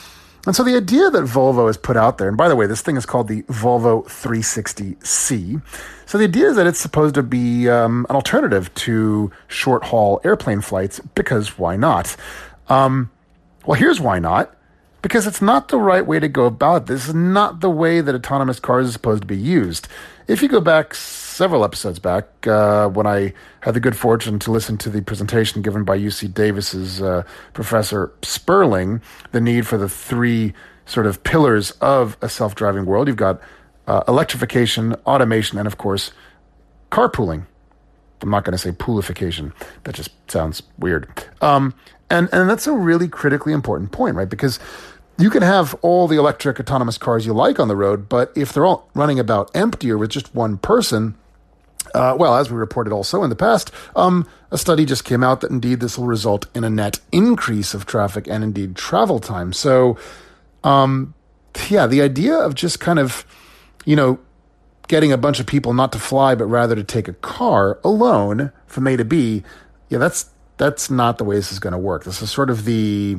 And 0.45 0.55
so 0.55 0.63
the 0.63 0.75
idea 0.75 1.09
that 1.09 1.23
Volvo 1.23 1.67
has 1.67 1.77
put 1.77 1.95
out 1.95 2.17
there, 2.17 2.27
and 2.27 2.35
by 2.35 2.49
the 2.49 2.55
way, 2.55 2.67
this 2.67 2.81
thing 2.81 2.97
is 2.97 3.05
called 3.05 3.29
the 3.29 3.43
Volvo 3.43 4.03
360C. 4.05 5.61
So 6.05 6.17
the 6.17 6.25
idea 6.25 6.49
is 6.49 6.57
that 6.57 6.67
it's 6.67 6.79
supposed 6.79 7.15
to 7.15 7.23
be 7.23 7.69
um, 7.69 8.05
an 8.09 8.15
alternative 8.15 8.73
to 8.75 9.31
short 9.47 9.85
haul 9.85 10.19
airplane 10.25 10.59
flights 10.59 10.99
because 11.15 11.57
why 11.57 11.77
not? 11.77 12.15
Um, 12.67 13.09
well, 13.65 13.79
here's 13.79 14.01
why 14.01 14.19
not. 14.19 14.53
Because 15.03 15.27
it's 15.27 15.41
not 15.41 15.67
the 15.67 15.77
right 15.77 16.05
way 16.07 16.19
to 16.19 16.29
go 16.29 16.45
about 16.45 16.83
it. 16.83 16.85
this. 16.87 17.09
is 17.09 17.13
not 17.13 17.59
the 17.59 17.69
way 17.69 18.01
that 18.01 18.15
autonomous 18.15 18.59
cars 18.59 18.87
is 18.87 18.93
supposed 18.93 19.21
to 19.21 19.27
be 19.27 19.37
used. 19.37 19.87
If 20.27 20.41
you 20.41 20.47
go 20.47 20.61
back 20.61 20.95
several 20.95 21.65
episodes 21.65 21.99
back, 21.99 22.47
uh, 22.47 22.87
when 22.87 23.05
I 23.05 23.33
had 23.59 23.73
the 23.73 23.81
good 23.81 23.97
fortune 23.97 24.39
to 24.39 24.51
listen 24.51 24.77
to 24.77 24.89
the 24.89 25.01
presentation 25.01 25.61
given 25.61 25.83
by 25.83 25.99
UC 25.99 26.33
Davis's 26.33 27.01
uh, 27.01 27.23
Professor 27.53 28.13
Sperling, 28.21 29.01
the 29.33 29.41
need 29.41 29.67
for 29.67 29.77
the 29.77 29.89
three 29.89 30.53
sort 30.85 31.05
of 31.05 31.21
pillars 31.23 31.71
of 31.81 32.17
a 32.21 32.29
self 32.29 32.55
driving 32.55 32.85
world. 32.85 33.07
You've 33.09 33.17
got 33.17 33.41
uh, 33.87 34.03
electrification, 34.07 34.93
automation, 35.05 35.57
and 35.57 35.67
of 35.67 35.77
course, 35.77 36.13
carpooling. 36.91 37.45
I'm 38.21 38.29
not 38.29 38.45
going 38.45 38.53
to 38.53 38.57
say 38.57 38.71
poolification. 38.71 39.51
That 39.83 39.95
just 39.95 40.11
sounds 40.31 40.63
weird. 40.79 41.09
Um, 41.41 41.73
and 42.09 42.29
and 42.31 42.49
that's 42.49 42.67
a 42.67 42.73
really 42.73 43.07
critically 43.07 43.53
important 43.53 43.91
point, 43.91 44.15
right? 44.15 44.29
Because 44.29 44.59
you 45.17 45.29
can 45.29 45.43
have 45.43 45.75
all 45.81 46.07
the 46.07 46.17
electric 46.17 46.59
autonomous 46.59 46.97
cars 46.97 47.25
you 47.25 47.33
like 47.33 47.59
on 47.59 47.67
the 47.67 47.75
road, 47.75 48.09
but 48.09 48.31
if 48.35 48.51
they're 48.51 48.65
all 48.65 48.89
running 48.93 49.19
about 49.19 49.51
empty 49.55 49.91
or 49.91 49.97
with 49.97 50.09
just 50.09 50.33
one 50.33 50.57
person, 50.57 51.15
uh, 51.93 52.15
well, 52.17 52.35
as 52.35 52.49
we 52.49 52.57
reported 52.57 52.91
also 52.91 53.23
in 53.23 53.29
the 53.29 53.35
past, 53.35 53.71
um, 53.95 54.27
a 54.51 54.57
study 54.57 54.85
just 54.85 55.03
came 55.03 55.23
out 55.23 55.41
that 55.41 55.51
indeed 55.51 55.79
this 55.79 55.97
will 55.97 56.07
result 56.07 56.47
in 56.55 56.63
a 56.63 56.69
net 56.69 56.99
increase 57.11 57.73
of 57.73 57.85
traffic 57.85 58.27
and 58.27 58.43
indeed 58.43 58.75
travel 58.75 59.19
time. 59.19 59.53
So, 59.53 59.97
um, 60.63 61.13
yeah, 61.69 61.85
the 61.85 62.01
idea 62.01 62.35
of 62.35 62.55
just 62.55 62.79
kind 62.79 62.97
of, 62.97 63.25
you 63.85 63.95
know, 63.95 64.19
getting 64.87 65.11
a 65.11 65.17
bunch 65.17 65.39
of 65.39 65.45
people 65.45 65.73
not 65.73 65.91
to 65.91 65.99
fly 65.99 66.35
but 66.35 66.45
rather 66.45 66.75
to 66.75 66.83
take 66.83 67.07
a 67.07 67.13
car 67.13 67.79
alone 67.83 68.51
from 68.65 68.87
A 68.87 68.97
to 68.97 69.05
B, 69.05 69.43
yeah, 69.89 69.99
that's 69.99 70.29
that's 70.57 70.89
not 70.89 71.17
the 71.17 71.23
way 71.23 71.35
this 71.35 71.51
is 71.51 71.59
going 71.59 71.73
to 71.73 71.77
work. 71.77 72.03
This 72.03 72.21
is 72.21 72.31
sort 72.31 72.49
of 72.49 72.65
the 72.65 73.17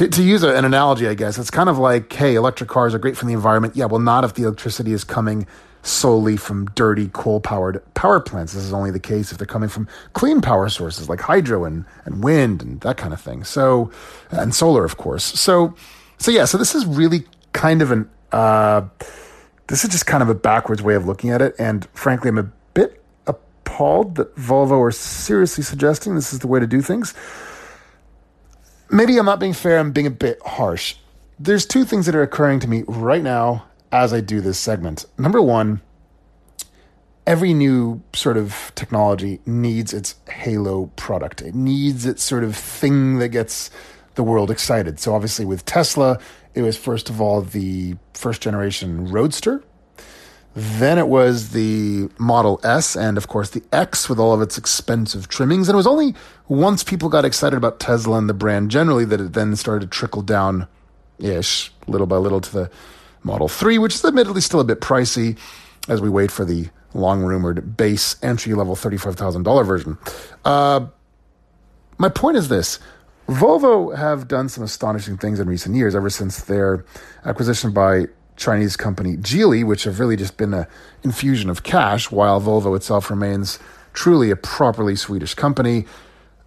to, 0.00 0.08
to 0.08 0.22
use 0.22 0.42
an 0.42 0.64
analogy, 0.64 1.06
I 1.06 1.12
guess, 1.12 1.36
it's 1.36 1.50
kind 1.50 1.68
of 1.68 1.76
like, 1.76 2.10
hey, 2.10 2.34
electric 2.34 2.70
cars 2.70 2.94
are 2.94 2.98
great 2.98 3.18
for 3.18 3.26
the 3.26 3.34
environment. 3.34 3.76
Yeah, 3.76 3.84
well, 3.84 4.00
not 4.00 4.24
if 4.24 4.32
the 4.32 4.44
electricity 4.44 4.94
is 4.94 5.04
coming 5.04 5.46
solely 5.82 6.38
from 6.38 6.64
dirty 6.74 7.08
coal 7.08 7.38
powered 7.38 7.82
power 7.92 8.18
plants. 8.18 8.54
This 8.54 8.64
is 8.64 8.72
only 8.72 8.90
the 8.90 8.98
case 8.98 9.30
if 9.30 9.36
they're 9.36 9.46
coming 9.46 9.68
from 9.68 9.86
clean 10.14 10.40
power 10.40 10.70
sources 10.70 11.10
like 11.10 11.20
hydro 11.20 11.66
and, 11.66 11.84
and 12.06 12.24
wind 12.24 12.62
and 12.62 12.80
that 12.80 12.96
kind 12.96 13.12
of 13.12 13.20
thing. 13.20 13.44
So, 13.44 13.90
and 14.30 14.54
solar, 14.54 14.86
of 14.86 14.96
course. 14.96 15.22
So, 15.22 15.74
so 16.16 16.30
yeah, 16.30 16.46
so 16.46 16.56
this 16.56 16.74
is 16.74 16.86
really 16.86 17.26
kind 17.52 17.82
of 17.82 17.90
an, 17.90 18.08
uh, 18.32 18.88
this 19.66 19.84
is 19.84 19.90
just 19.90 20.06
kind 20.06 20.22
of 20.22 20.30
a 20.30 20.34
backwards 20.34 20.82
way 20.82 20.94
of 20.94 21.06
looking 21.06 21.28
at 21.28 21.42
it. 21.42 21.54
And 21.58 21.86
frankly, 21.92 22.30
I'm 22.30 22.38
a 22.38 22.50
bit 22.72 23.02
appalled 23.26 24.14
that 24.14 24.34
Volvo 24.36 24.80
are 24.80 24.92
seriously 24.92 25.62
suggesting 25.62 26.14
this 26.14 26.32
is 26.32 26.38
the 26.38 26.48
way 26.48 26.58
to 26.58 26.66
do 26.66 26.80
things 26.80 27.12
maybe 28.90 29.16
I'm 29.18 29.26
not 29.26 29.40
being 29.40 29.52
fair, 29.52 29.78
I'm 29.78 29.92
being 29.92 30.06
a 30.06 30.10
bit 30.10 30.40
harsh. 30.44 30.96
There's 31.38 31.64
two 31.64 31.84
things 31.84 32.06
that 32.06 32.14
are 32.14 32.22
occurring 32.22 32.60
to 32.60 32.68
me 32.68 32.84
right 32.86 33.22
now 33.22 33.64
as 33.92 34.12
I 34.12 34.20
do 34.20 34.40
this 34.40 34.58
segment. 34.58 35.06
Number 35.18 35.40
one, 35.40 35.80
every 37.26 37.54
new 37.54 38.02
sort 38.14 38.36
of 38.36 38.72
technology 38.74 39.40
needs 39.46 39.92
its 39.92 40.16
halo 40.28 40.86
product. 40.96 41.42
It 41.42 41.54
needs 41.54 42.06
its 42.06 42.22
sort 42.22 42.44
of 42.44 42.56
thing 42.56 43.18
that 43.18 43.28
gets 43.28 43.70
the 44.14 44.22
world 44.22 44.50
excited. 44.50 44.98
So 45.00 45.14
obviously 45.14 45.44
with 45.44 45.64
Tesla, 45.64 46.18
it 46.54 46.62
was 46.62 46.76
first 46.76 47.08
of 47.08 47.20
all 47.20 47.42
the 47.42 47.96
first 48.14 48.42
generation 48.42 49.06
Roadster, 49.06 49.62
then 50.54 50.98
it 50.98 51.08
was 51.08 51.50
the 51.50 52.08
Model 52.18 52.60
S 52.64 52.96
and, 52.96 53.16
of 53.16 53.28
course, 53.28 53.50
the 53.50 53.62
X 53.72 54.08
with 54.08 54.18
all 54.18 54.32
of 54.32 54.42
its 54.42 54.58
expensive 54.58 55.28
trimmings. 55.28 55.68
And 55.68 55.74
it 55.74 55.76
was 55.76 55.86
only 55.86 56.14
once 56.48 56.82
people 56.82 57.08
got 57.08 57.24
excited 57.24 57.56
about 57.56 57.78
Tesla 57.78 58.18
and 58.18 58.28
the 58.28 58.34
brand 58.34 58.70
generally 58.70 59.04
that 59.04 59.20
it 59.20 59.32
then 59.32 59.54
started 59.54 59.90
to 59.90 59.96
trickle 59.96 60.22
down 60.22 60.66
ish, 61.18 61.72
little 61.86 62.06
by 62.06 62.16
little, 62.16 62.40
to 62.40 62.52
the 62.52 62.70
Model 63.22 63.48
3, 63.48 63.78
which 63.78 63.94
is 63.94 64.04
admittedly 64.04 64.40
still 64.40 64.60
a 64.60 64.64
bit 64.64 64.80
pricey 64.80 65.38
as 65.88 66.00
we 66.00 66.08
wait 66.08 66.30
for 66.30 66.44
the 66.44 66.68
long 66.94 67.22
rumored 67.22 67.76
base 67.76 68.16
entry 68.22 68.54
level 68.54 68.74
$35,000 68.74 69.66
version. 69.66 69.98
Uh, 70.44 70.86
my 71.98 72.08
point 72.08 72.36
is 72.36 72.48
this 72.48 72.80
Volvo 73.28 73.96
have 73.96 74.26
done 74.26 74.48
some 74.48 74.64
astonishing 74.64 75.16
things 75.16 75.38
in 75.38 75.48
recent 75.48 75.76
years, 75.76 75.94
ever 75.94 76.10
since 76.10 76.42
their 76.42 76.84
acquisition 77.24 77.70
by 77.72 78.06
Chinese 78.40 78.76
company 78.76 79.16
Geely, 79.16 79.64
which 79.64 79.84
have 79.84 80.00
really 80.00 80.16
just 80.16 80.36
been 80.36 80.54
an 80.54 80.66
infusion 81.04 81.50
of 81.50 81.62
cash, 81.62 82.10
while 82.10 82.40
Volvo 82.40 82.74
itself 82.74 83.10
remains 83.10 83.58
truly 83.92 84.30
a 84.30 84.36
properly 84.36 84.96
Swedish 84.96 85.34
company. 85.34 85.86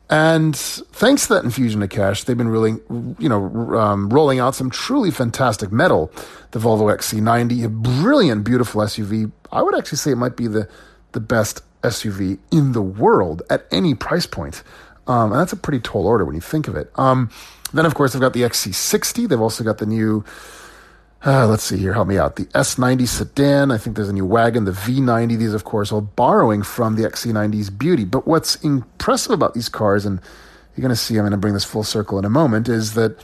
And 0.10 0.56
thanks 0.56 1.28
to 1.28 1.36
that 1.36 1.46
infusion 1.46 1.82
of 1.82 1.90
cash, 1.90 2.24
they've 2.24 2.38
been 2.38 2.50
really, 2.50 2.72
you 3.18 3.30
know, 3.30 3.46
um, 3.78 4.10
rolling 4.10 4.40
out 4.40 4.56
some 4.56 4.70
truly 4.70 5.12
fantastic 5.12 5.72
metal. 5.72 6.12
The 6.52 6.60
Volvo 6.60 6.94
XC90, 6.94 7.64
a 7.64 7.70
brilliant, 7.70 8.44
beautiful 8.44 8.82
SUV. 8.82 9.32
I 9.52 9.62
would 9.62 9.78
actually 9.78 10.00
say 10.00 10.12
it 10.12 10.18
might 10.18 10.36
be 10.36 10.48
the 10.48 10.68
the 11.14 11.20
best 11.20 11.62
SUV 11.84 12.40
in 12.52 12.72
the 12.72 12.82
world 12.82 13.44
at 13.50 13.66
any 13.72 13.94
price 13.94 14.26
point. 14.26 14.64
Um, 15.06 15.32
and 15.32 15.40
that's 15.40 15.54
a 15.54 15.58
pretty 15.58 15.80
tall 15.80 16.08
order 16.08 16.26
when 16.26 16.36
you 16.36 16.42
think 16.42 16.68
of 16.68 16.76
it. 16.76 16.92
Um, 16.96 17.30
then, 17.74 17.86
of 17.86 17.96
course, 17.96 18.14
they've 18.14 18.22
got 18.22 18.34
the 18.34 18.42
XC60. 18.42 19.28
They've 19.28 19.42
also 19.42 19.64
got 19.64 19.80
the 19.80 19.86
new 19.86 20.24
uh, 21.26 21.48
let's 21.48 21.64
see 21.64 21.78
here, 21.78 21.94
help 21.94 22.08
me 22.08 22.18
out. 22.18 22.36
The 22.36 22.46
S90 22.48 23.08
sedan, 23.08 23.72
I 23.72 23.78
think 23.78 23.96
there's 23.96 24.10
a 24.10 24.14
new 24.14 24.26
wagon, 24.26 24.66
the 24.66 24.72
V90, 24.72 25.38
these, 25.38 25.54
of 25.54 25.64
course, 25.64 25.92
all 25.92 26.02
borrowing 26.02 26.64
from 26.64 26.96
the 26.96 27.04
XC90's 27.04 27.70
beauty. 27.70 28.04
But 28.04 28.28
what's 28.28 28.56
impressive 28.58 29.32
about 29.32 29.54
these 29.54 29.70
cars, 29.70 30.06
and 30.06 30.20
you're 30.76 30.82
going 30.82 30.90
to 30.90 30.96
see, 30.96 31.16
I'm 31.16 31.22
going 31.22 31.32
to 31.32 31.38
bring 31.38 31.54
this 31.54 31.64
full 31.64 31.84
circle 31.84 32.20
in 32.20 32.26
a 32.26 32.30
moment, 32.30 32.68
is 32.68 32.94
that 32.96 33.18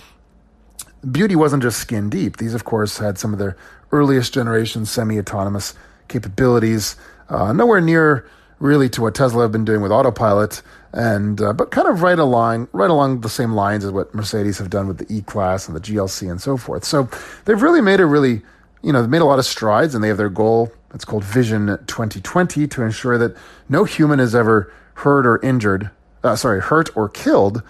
beauty 1.12 1.36
wasn't 1.36 1.62
just 1.62 1.80
skin 1.80 2.10
deep. 2.10 2.38
These, 2.38 2.54
of 2.54 2.64
course, 2.64 3.00
had 3.00 3.18
some 3.18 3.34
of 3.34 3.40
their 3.40 3.58
earliest 3.92 4.34
generation 4.34 4.86
semi 4.86 5.20
autonomous 5.20 5.74
capabilities, 6.08 6.96
uh, 7.28 7.52
nowhere 7.52 7.82
near 7.82 8.26
really 8.60 8.90
to 8.90 9.02
what 9.02 9.16
Tesla 9.16 9.44
have 9.44 9.52
been 9.52 9.66
doing 9.66 9.82
with 9.82 9.92
autopilot, 9.92 10.62
and 10.94 11.42
uh, 11.42 11.54
but 11.54 11.72
kind 11.72 11.88
of 11.88 12.02
right 12.02 12.20
along 12.20 12.68
right 12.72 12.90
along 12.90 13.22
the 13.22 13.30
same 13.30 13.54
lines 13.54 13.86
as 13.86 13.92
what 13.92 14.14
Mercedes 14.14 14.58
have 14.58 14.70
done 14.70 14.88
with 14.88 14.98
the 14.98 15.14
E 15.14 15.22
Class 15.22 15.68
and 15.68 15.76
the 15.76 15.82
GLC 15.82 16.30
and 16.30 16.42
so 16.42 16.58
forth. 16.58 16.84
So 16.84 17.10
they've 17.46 17.62
really 17.62 17.82
made 17.82 18.00
a 18.00 18.06
really 18.06 18.42
you 18.82 18.94
know 18.94 19.02
they've 19.02 19.10
made 19.10 19.22
a 19.22 19.26
lot 19.26 19.40
of 19.40 19.46
strides, 19.46 19.94
and 19.94 20.04
they 20.04 20.08
have 20.08 20.18
their 20.18 20.30
goal 20.30 20.72
It's 20.94 21.06
called 21.06 21.24
Vision 21.24 21.68
2020 21.88 22.68
to 22.68 22.84
ensure 22.84 23.18
that 23.18 23.36
no 23.68 23.84
human 23.84 24.20
is 24.20 24.34
ever 24.34 24.72
hurt 24.96 25.26
or 25.26 25.44
injured, 25.46 25.90
uh, 26.24 26.36
sorry, 26.36 26.62
hurt 26.62 26.90
or 26.96 27.08
killed 27.08 27.64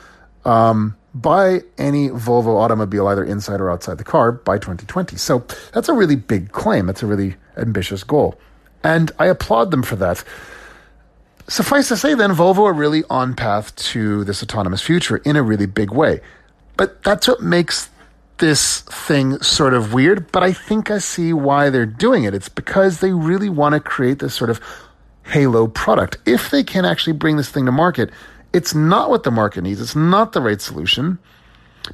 um, 0.46 0.96
by 1.14 1.62
any 1.78 2.10
Volvo 2.10 2.60
automobile, 2.60 3.08
either 3.08 3.24
inside 3.24 3.62
or 3.62 3.70
outside 3.70 3.98
the 3.98 4.04
car, 4.04 4.32
by 4.32 4.58
2020. 4.58 5.16
So 5.18 5.46
that's 5.74 5.90
a 5.90 5.94
really 5.94 6.16
big 6.16 6.52
claim. 6.52 6.88
That's 6.88 7.04
a 7.04 7.08
really 7.08 7.36
ambitious 7.58 8.04
goal. 8.04 8.40
And 8.84 9.12
I 9.20 9.28
applaud 9.28 9.72
them 9.72 9.84
for 9.84 9.96
that. 9.98 10.24
Suffice 11.50 11.88
to 11.88 11.98
say, 11.98 12.14
then, 12.14 12.32
Volvo 12.32 12.66
are 12.66 12.74
really 12.74 13.04
on 13.10 13.34
path 13.34 13.76
to 13.76 14.24
this 14.24 14.44
autonomous 14.44 14.82
future 14.82 15.18
in 15.18 15.36
a 15.36 15.44
really 15.44 15.66
big 15.66 15.92
way. 15.92 16.22
But 16.78 17.04
that's 17.04 17.28
what 17.28 17.42
makes 17.42 17.90
this 18.38 18.82
thing 18.82 19.42
sort 19.42 19.74
of 19.74 19.94
weird, 19.94 20.32
but 20.32 20.44
I 20.44 20.54
think 20.54 20.90
I 20.92 21.00
see 21.00 21.34
why 21.34 21.70
they're 21.70 21.86
doing 21.86 22.24
it. 22.24 22.34
It's 22.34 22.50
because 22.50 23.00
they 23.00 23.12
really 23.12 23.50
want 23.50 23.74
to 23.74 23.80
create 23.80 24.20
this 24.20 24.34
sort 24.34 24.50
of 24.50 24.62
halo 25.26 25.68
product. 25.68 26.18
If 26.26 26.50
they 26.52 26.64
can 26.64 26.86
actually 26.86 27.14
bring 27.14 27.38
this 27.38 27.50
thing 27.50 27.66
to 27.66 27.72
market, 27.72 28.12
it's 28.54 28.74
not 28.74 29.10
what 29.10 29.24
the 29.24 29.32
market 29.32 29.64
needs. 29.64 29.82
It's 29.82 29.96
not 29.96 30.34
the 30.34 30.42
right 30.42 30.62
solution. 30.62 31.20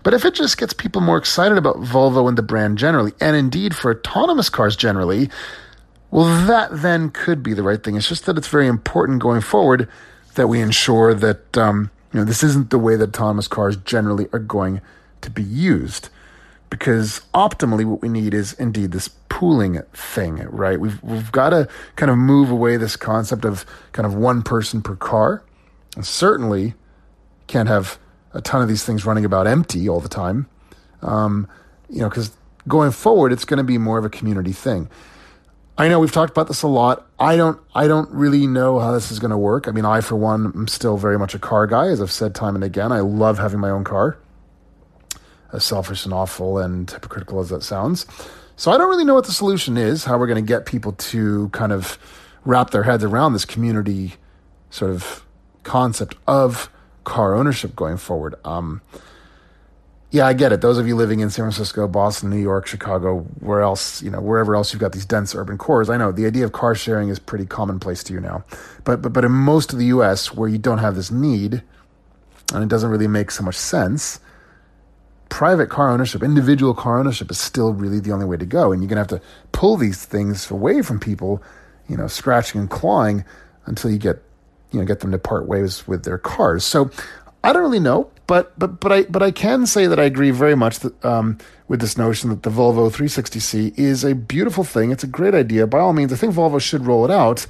But 0.03 0.13
if 0.13 0.25
it 0.25 0.33
just 0.33 0.57
gets 0.57 0.73
people 0.73 1.01
more 1.01 1.17
excited 1.17 1.57
about 1.57 1.77
Volvo 1.77 2.27
and 2.27 2.37
the 2.37 2.43
brand 2.43 2.77
generally, 2.77 3.13
and 3.21 3.35
indeed 3.35 3.75
for 3.75 3.91
autonomous 3.91 4.49
cars 4.49 4.75
generally, 4.75 5.29
well, 6.15 6.47
that 6.47 6.69
then 6.71 7.09
could 7.09 7.43
be 7.43 7.53
the 7.53 7.61
right 7.61 7.83
thing. 7.83 7.97
It's 7.97 8.07
just 8.07 8.25
that 8.25 8.37
it's 8.37 8.47
very 8.47 8.67
important 8.67 9.21
going 9.21 9.41
forward 9.41 9.89
that 10.35 10.47
we 10.47 10.61
ensure 10.61 11.13
that 11.13 11.57
um, 11.57 11.91
you 12.13 12.19
know 12.21 12.25
this 12.25 12.41
isn't 12.41 12.69
the 12.69 12.79
way 12.79 12.95
that 12.95 13.09
autonomous 13.09 13.49
cars 13.49 13.75
generally 13.75 14.29
are 14.31 14.39
going 14.39 14.79
to 15.19 15.29
be 15.29 15.43
used. 15.43 16.07
Because 16.69 17.19
optimally, 17.33 17.83
what 17.83 18.01
we 18.01 18.07
need 18.07 18.33
is 18.33 18.53
indeed 18.53 18.93
this 18.93 19.09
pooling 19.27 19.81
thing, 19.91 20.37
right? 20.49 20.79
We've 20.79 21.03
we've 21.03 21.33
got 21.33 21.49
to 21.49 21.67
kind 21.97 22.09
of 22.09 22.17
move 22.17 22.49
away 22.49 22.77
this 22.77 22.95
concept 22.95 23.43
of 23.43 23.65
kind 23.91 24.05
of 24.05 24.15
one 24.15 24.41
person 24.41 24.81
per 24.81 24.95
car 24.95 25.43
and 25.97 26.05
certainly 26.05 26.75
can't 27.47 27.67
have 27.67 27.99
a 28.31 28.39
ton 28.39 28.61
of 28.61 28.69
these 28.69 28.85
things 28.85 29.05
running 29.05 29.25
about 29.25 29.47
empty 29.47 29.89
all 29.89 29.99
the 29.99 30.07
time. 30.07 30.47
Um, 31.01 31.49
you 31.89 31.99
know, 31.99 32.07
because 32.07 32.37
going 32.69 32.91
forward, 32.91 33.33
it's 33.33 33.43
going 33.43 33.57
to 33.57 33.65
be 33.65 33.77
more 33.77 33.97
of 33.97 34.05
a 34.05 34.09
community 34.09 34.53
thing. 34.53 34.89
I 35.77 35.89
know 35.89 35.99
we've 35.99 36.11
talked 36.11 36.31
about 36.31 36.47
this 36.47 36.61
a 36.61 36.67
lot. 36.67 37.05
I 37.19 37.35
don't, 37.35 37.59
I 37.73 37.87
don't 37.87 38.09
really 38.09 38.47
know 38.47 38.79
how 38.79 38.93
this 38.93 39.11
is 39.11 39.19
going 39.19 39.31
to 39.31 39.37
work. 39.37 39.67
I 39.67 39.71
mean, 39.71 39.83
I, 39.83 39.99
for 39.99 40.15
one, 40.15 40.45
am 40.55 40.67
still 40.69 40.95
very 40.95 41.19
much 41.19 41.35
a 41.35 41.39
car 41.39 41.67
guy, 41.67 41.87
as 41.87 42.01
I've 42.01 42.11
said 42.11 42.33
time 42.33 42.55
and 42.55 42.63
again. 42.63 42.93
I 42.93 43.01
love 43.01 43.39
having 43.39 43.59
my 43.59 43.69
own 43.69 43.83
car, 43.83 44.17
as 45.51 45.65
selfish 45.65 46.05
and 46.05 46.13
awful 46.13 46.57
and 46.57 46.89
hypocritical 46.89 47.41
as 47.41 47.49
that 47.49 47.61
sounds. 47.61 48.05
So 48.55 48.71
I 48.71 48.77
don't 48.77 48.89
really 48.89 49.03
know 49.03 49.15
what 49.15 49.25
the 49.25 49.33
solution 49.33 49.75
is, 49.75 50.05
how 50.05 50.17
we're 50.17 50.27
going 50.27 50.43
to 50.43 50.47
get 50.47 50.65
people 50.65 50.93
to 50.93 51.49
kind 51.49 51.73
of 51.73 51.97
wrap 52.45 52.69
their 52.69 52.83
heads 52.83 53.03
around 53.03 53.33
this 53.33 53.43
community 53.43 54.13
sort 54.69 54.91
of 54.91 55.25
concept 55.63 56.15
of 56.25 56.69
car 57.03 57.35
ownership 57.35 57.75
going 57.75 57.97
forward. 57.97 58.35
Um, 58.45 58.81
yeah, 60.15 60.25
I 60.25 60.31
get 60.31 60.53
it. 60.53 60.61
Those 60.61 60.77
of 60.77 60.87
you 60.87 60.95
living 60.95 61.19
in 61.19 61.29
San 61.29 61.43
Francisco, 61.43 61.89
Boston, 61.89 62.29
New 62.29 62.39
York, 62.39 62.67
Chicago, 62.67 63.19
where 63.41 63.61
else, 63.61 64.01
you 64.01 64.09
know, 64.09 64.21
wherever 64.21 64.55
else 64.55 64.71
you've 64.71 64.79
got 64.79 64.93
these 64.93 65.05
dense 65.05 65.35
urban 65.35 65.57
cores, 65.57 65.89
I 65.89 65.97
know 65.97 66.13
the 66.13 66.25
idea 66.25 66.45
of 66.45 66.53
car 66.53 66.73
sharing 66.73 67.09
is 67.09 67.19
pretty 67.19 67.45
commonplace 67.45 68.01
to 68.05 68.13
you 68.13 68.21
now. 68.21 68.45
But 68.85 69.01
but 69.01 69.11
but 69.11 69.25
in 69.25 69.33
most 69.33 69.73
of 69.73 69.79
the 69.79 69.87
US 69.87 70.33
where 70.33 70.47
you 70.47 70.57
don't 70.57 70.77
have 70.77 70.95
this 70.95 71.11
need 71.11 71.61
and 72.53 72.63
it 72.63 72.69
doesn't 72.69 72.89
really 72.89 73.09
make 73.09 73.29
so 73.29 73.43
much 73.43 73.57
sense, 73.57 74.21
private 75.27 75.69
car 75.69 75.91
ownership, 75.91 76.23
individual 76.23 76.73
car 76.73 76.97
ownership 76.97 77.29
is 77.29 77.37
still 77.37 77.73
really 77.73 77.99
the 77.99 78.13
only 78.13 78.25
way 78.25 78.37
to 78.37 78.45
go. 78.45 78.71
And 78.71 78.81
you're 78.81 78.87
gonna 78.87 79.01
have 79.01 79.09
to 79.09 79.21
pull 79.51 79.75
these 79.75 80.05
things 80.05 80.49
away 80.49 80.81
from 80.81 80.97
people, 80.97 81.43
you 81.89 81.97
know, 81.97 82.07
scratching 82.07 82.61
and 82.61 82.69
clawing 82.69 83.25
until 83.65 83.91
you 83.91 83.97
get 83.97 84.23
you 84.71 84.79
know 84.79 84.85
get 84.85 85.01
them 85.01 85.11
to 85.11 85.19
part 85.19 85.45
ways 85.45 85.85
with 85.89 86.05
their 86.05 86.17
cars. 86.17 86.63
So 86.63 86.89
I 87.43 87.51
don't 87.51 87.63
really 87.63 87.81
know, 87.81 88.09
but 88.27 88.57
but 88.57 88.79
but 88.79 88.91
I 88.91 89.03
but 89.03 89.21
I 89.21 89.31
can 89.31 89.65
say 89.65 89.87
that 89.87 89.99
I 89.99 90.03
agree 90.03 90.31
very 90.31 90.55
much 90.55 90.79
that, 90.79 91.05
um, 91.05 91.37
with 91.67 91.81
this 91.81 91.97
notion 91.97 92.29
that 92.29 92.43
the 92.43 92.49
Volvo 92.49 92.89
360C 92.91 93.77
is 93.77 94.03
a 94.03 94.15
beautiful 94.15 94.63
thing. 94.63 94.91
It's 94.91 95.03
a 95.03 95.07
great 95.07 95.35
idea. 95.35 95.67
By 95.67 95.79
all 95.79 95.93
means, 95.93 96.11
I 96.11 96.15
think 96.15 96.33
Volvo 96.33 96.59
should 96.59 96.85
roll 96.85 97.05
it 97.05 97.11
out. 97.11 97.45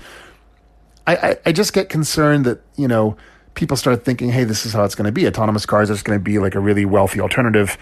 I, 1.08 1.16
I, 1.16 1.38
I 1.48 1.52
just 1.52 1.74
get 1.74 1.90
concerned 1.90 2.46
that 2.46 2.62
you 2.76 2.88
know 2.88 3.16
people 3.54 3.78
start 3.78 4.04
thinking, 4.04 4.30
hey, 4.30 4.44
this 4.44 4.66
is 4.66 4.74
how 4.74 4.84
it's 4.84 4.96
going 4.96 5.06
to 5.06 5.12
be. 5.12 5.28
Autonomous 5.28 5.66
cars 5.66 5.90
are 5.90 5.94
just 5.94 6.06
going 6.06 6.20
to 6.20 6.24
be 6.24 6.40
like 6.40 6.56
a 6.56 6.60
really 6.60 6.86
wealthy 6.86 7.22
alternative 7.22 7.78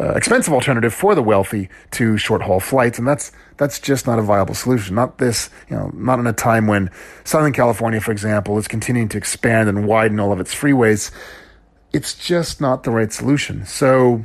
uh, 0.00 0.14
expensive 0.14 0.54
alternative 0.54 0.94
for 0.94 1.14
the 1.14 1.22
wealthy 1.22 1.68
to 1.90 2.16
short 2.16 2.42
haul 2.42 2.58
flights, 2.58 2.98
and 2.98 3.06
that's 3.06 3.32
that's 3.58 3.78
just 3.78 4.06
not 4.06 4.18
a 4.18 4.22
viable 4.22 4.54
solution. 4.54 4.94
Not 4.94 5.18
this, 5.18 5.50
you 5.68 5.76
know, 5.76 5.90
not 5.94 6.18
in 6.18 6.26
a 6.26 6.32
time 6.32 6.66
when 6.66 6.90
Southern 7.24 7.52
California, 7.52 8.00
for 8.00 8.10
example, 8.10 8.56
is 8.56 8.66
continuing 8.66 9.08
to 9.10 9.18
expand 9.18 9.68
and 9.68 9.86
widen 9.86 10.18
all 10.18 10.32
of 10.32 10.40
its 10.40 10.54
freeways. 10.54 11.10
It's 11.92 12.14
just 12.14 12.60
not 12.60 12.84
the 12.84 12.90
right 12.90 13.12
solution. 13.12 13.66
So, 13.66 14.24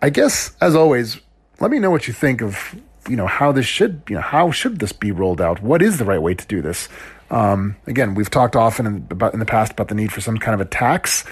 I 0.00 0.10
guess 0.10 0.56
as 0.60 0.74
always, 0.74 1.20
let 1.60 1.70
me 1.70 1.78
know 1.78 1.90
what 1.90 2.08
you 2.08 2.14
think 2.14 2.42
of 2.42 2.74
you 3.08 3.16
know 3.16 3.26
how 3.26 3.52
this 3.52 3.66
should 3.66 4.02
you 4.08 4.16
know 4.16 4.22
how 4.22 4.50
should 4.50 4.78
this 4.78 4.92
be 4.92 5.12
rolled 5.12 5.40
out. 5.40 5.62
What 5.62 5.82
is 5.82 5.98
the 5.98 6.04
right 6.04 6.20
way 6.20 6.34
to 6.34 6.46
do 6.46 6.62
this? 6.62 6.88
Um, 7.30 7.76
again, 7.86 8.14
we've 8.14 8.30
talked 8.30 8.56
often 8.56 8.86
in, 8.86 9.06
about 9.10 9.32
in 9.32 9.40
the 9.40 9.46
past 9.46 9.72
about 9.72 9.88
the 9.88 9.94
need 9.94 10.12
for 10.12 10.20
some 10.20 10.38
kind 10.38 10.54
of 10.54 10.60
a 10.60 10.68
tax. 10.68 11.24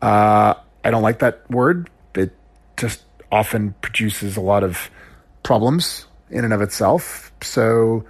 Uh, 0.00 0.54
I 0.84 0.90
don't 0.90 1.02
like 1.02 1.20
that 1.20 1.48
word. 1.50 1.90
It 2.14 2.32
just 2.76 3.02
often 3.30 3.74
produces 3.80 4.36
a 4.36 4.40
lot 4.40 4.62
of 4.62 4.90
problems 5.42 6.06
in 6.30 6.44
and 6.44 6.52
of 6.52 6.60
itself. 6.62 7.32
So 7.42 8.04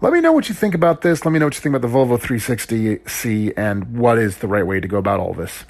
let 0.00 0.12
me 0.12 0.20
know 0.20 0.32
what 0.32 0.48
you 0.48 0.54
think 0.54 0.74
about 0.74 1.00
this. 1.00 1.24
Let 1.24 1.32
me 1.32 1.38
know 1.38 1.46
what 1.46 1.54
you 1.54 1.60
think 1.60 1.74
about 1.74 1.88
the 1.88 1.94
Volvo 1.94 2.18
360C 2.18 3.52
and 3.56 3.96
what 3.96 4.18
is 4.18 4.38
the 4.38 4.48
right 4.48 4.66
way 4.66 4.80
to 4.80 4.88
go 4.88 4.98
about 4.98 5.20
all 5.20 5.32
this. 5.32 5.64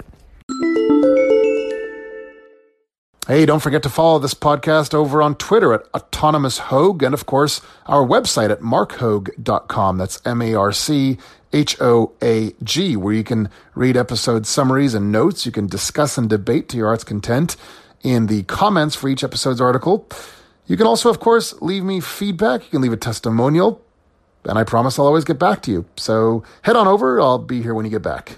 Hey, 3.27 3.45
don't 3.45 3.61
forget 3.61 3.83
to 3.83 3.89
follow 3.89 4.19
this 4.19 4.33
podcast 4.33 4.93
over 4.93 5.21
on 5.21 5.35
Twitter 5.35 5.73
at 5.73 5.83
Autonomous 5.93 6.59
Hoag 6.59 7.03
and, 7.03 7.13
of 7.13 7.25
course, 7.25 7.59
our 7.85 8.05
website 8.05 8.51
at 8.51 8.61
marchoag.com. 8.61 9.97
That's 9.97 10.25
M 10.25 10.41
A 10.41 10.55
R 10.55 10.71
C 10.71 11.17
H 11.51 11.79
O 11.81 12.13
A 12.21 12.53
G, 12.63 12.95
where 12.95 13.13
you 13.13 13.25
can 13.25 13.49
read 13.75 13.97
episode 13.97 14.47
summaries 14.47 14.93
and 14.93 15.11
notes. 15.11 15.45
You 15.45 15.51
can 15.51 15.67
discuss 15.67 16.17
and 16.17 16.29
debate 16.29 16.69
to 16.69 16.77
your 16.77 16.87
heart's 16.87 17.03
content 17.03 17.57
in 18.01 18.27
the 18.27 18.43
comments 18.43 18.95
for 18.95 19.09
each 19.09 19.25
episode's 19.25 19.59
article. 19.59 20.07
You 20.65 20.77
can 20.77 20.87
also, 20.87 21.09
of 21.09 21.19
course, 21.19 21.53
leave 21.61 21.83
me 21.83 21.99
feedback. 21.99 22.63
You 22.63 22.69
can 22.69 22.81
leave 22.81 22.93
a 22.93 22.97
testimonial, 22.97 23.81
and 24.47 24.57
I 24.57 24.63
promise 24.63 24.97
I'll 24.97 25.05
always 25.05 25.23
get 25.23 25.37
back 25.37 25.61
to 25.63 25.71
you. 25.71 25.85
So 25.95 26.43
head 26.63 26.75
on 26.75 26.87
over. 26.87 27.19
I'll 27.19 27.37
be 27.37 27.61
here 27.61 27.73
when 27.73 27.85
you 27.85 27.91
get 27.91 28.01
back. 28.01 28.37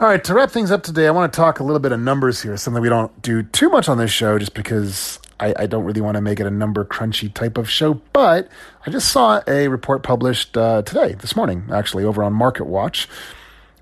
All 0.00 0.08
right, 0.08 0.24
to 0.24 0.34
wrap 0.34 0.50
things 0.50 0.72
up 0.72 0.82
today, 0.82 1.06
I 1.06 1.12
want 1.12 1.32
to 1.32 1.36
talk 1.36 1.60
a 1.60 1.62
little 1.62 1.78
bit 1.78 1.92
of 1.92 2.00
numbers 2.00 2.42
here, 2.42 2.56
something 2.56 2.82
we 2.82 2.88
don't 2.88 3.22
do 3.22 3.44
too 3.44 3.68
much 3.68 3.88
on 3.88 3.96
this 3.96 4.10
show 4.10 4.40
just 4.40 4.52
because 4.52 5.20
I, 5.38 5.54
I 5.56 5.66
don't 5.66 5.84
really 5.84 6.00
want 6.00 6.16
to 6.16 6.20
make 6.20 6.40
it 6.40 6.48
a 6.48 6.50
number 6.50 6.84
crunchy 6.84 7.32
type 7.32 7.56
of 7.56 7.70
show. 7.70 7.94
But 8.12 8.48
I 8.84 8.90
just 8.90 9.12
saw 9.12 9.40
a 9.46 9.68
report 9.68 10.02
published 10.02 10.56
uh, 10.56 10.82
today, 10.82 11.12
this 11.12 11.36
morning, 11.36 11.68
actually, 11.72 12.02
over 12.02 12.24
on 12.24 12.32
Market 12.32 12.64
Watch. 12.64 13.08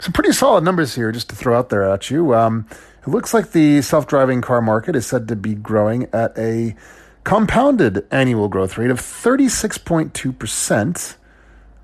Some 0.01 0.13
pretty 0.13 0.33
solid 0.33 0.65
numbers 0.65 0.95
here 0.95 1.13
just 1.13 1.31
to 1.31 1.35
throw 1.35 1.59
out 1.59 1.71
there 1.71 1.89
at 1.89 2.11
you. 2.11 2.35
Um, 2.35 2.67
it 3.01 3.09
looks 3.09 3.33
like 3.33 3.53
the 3.53 3.81
self 3.81 4.07
driving 4.07 4.43
car 4.43 4.61
market 4.61 4.95
is 4.95 5.07
said 5.07 5.29
to 5.29 5.37
be 5.37 5.55
growing 5.55 6.11
at 6.13 6.37
a 6.37 6.77
compounded 7.25 8.07
annual 8.11 8.49
growth 8.49 8.77
rate 8.77 8.91
of 8.91 9.01
36.2%, 9.01 11.17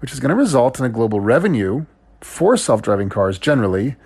which 0.01 0.12
is 0.12 0.21
going 0.21 0.29
to 0.29 0.37
result 0.37 0.79
in 0.79 0.85
a 0.85 0.91
global 0.91 1.19
revenue 1.19 1.87
for 2.21 2.59
self 2.59 2.83
driving 2.83 3.09
cars 3.09 3.38
generally 3.38 3.97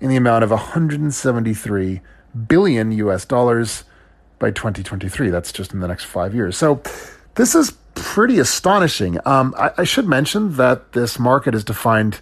in 0.00 0.08
the 0.08 0.16
amount 0.16 0.44
of 0.44 0.50
173 0.50 2.00
billion 2.46 2.92
US 2.92 3.24
dollars 3.24 3.84
by 4.38 4.50
2023. 4.50 5.30
That's 5.30 5.52
just 5.52 5.72
in 5.72 5.80
the 5.80 5.88
next 5.88 6.04
five 6.04 6.34
years. 6.34 6.56
So 6.56 6.82
this 7.34 7.54
is 7.54 7.72
pretty 7.94 8.38
astonishing. 8.38 9.18
Um, 9.26 9.54
I, 9.58 9.70
I, 9.78 9.84
should 9.84 10.06
mention 10.06 10.56
that 10.56 10.92
this 10.92 11.18
market 11.18 11.54
is 11.54 11.64
defined 11.64 12.20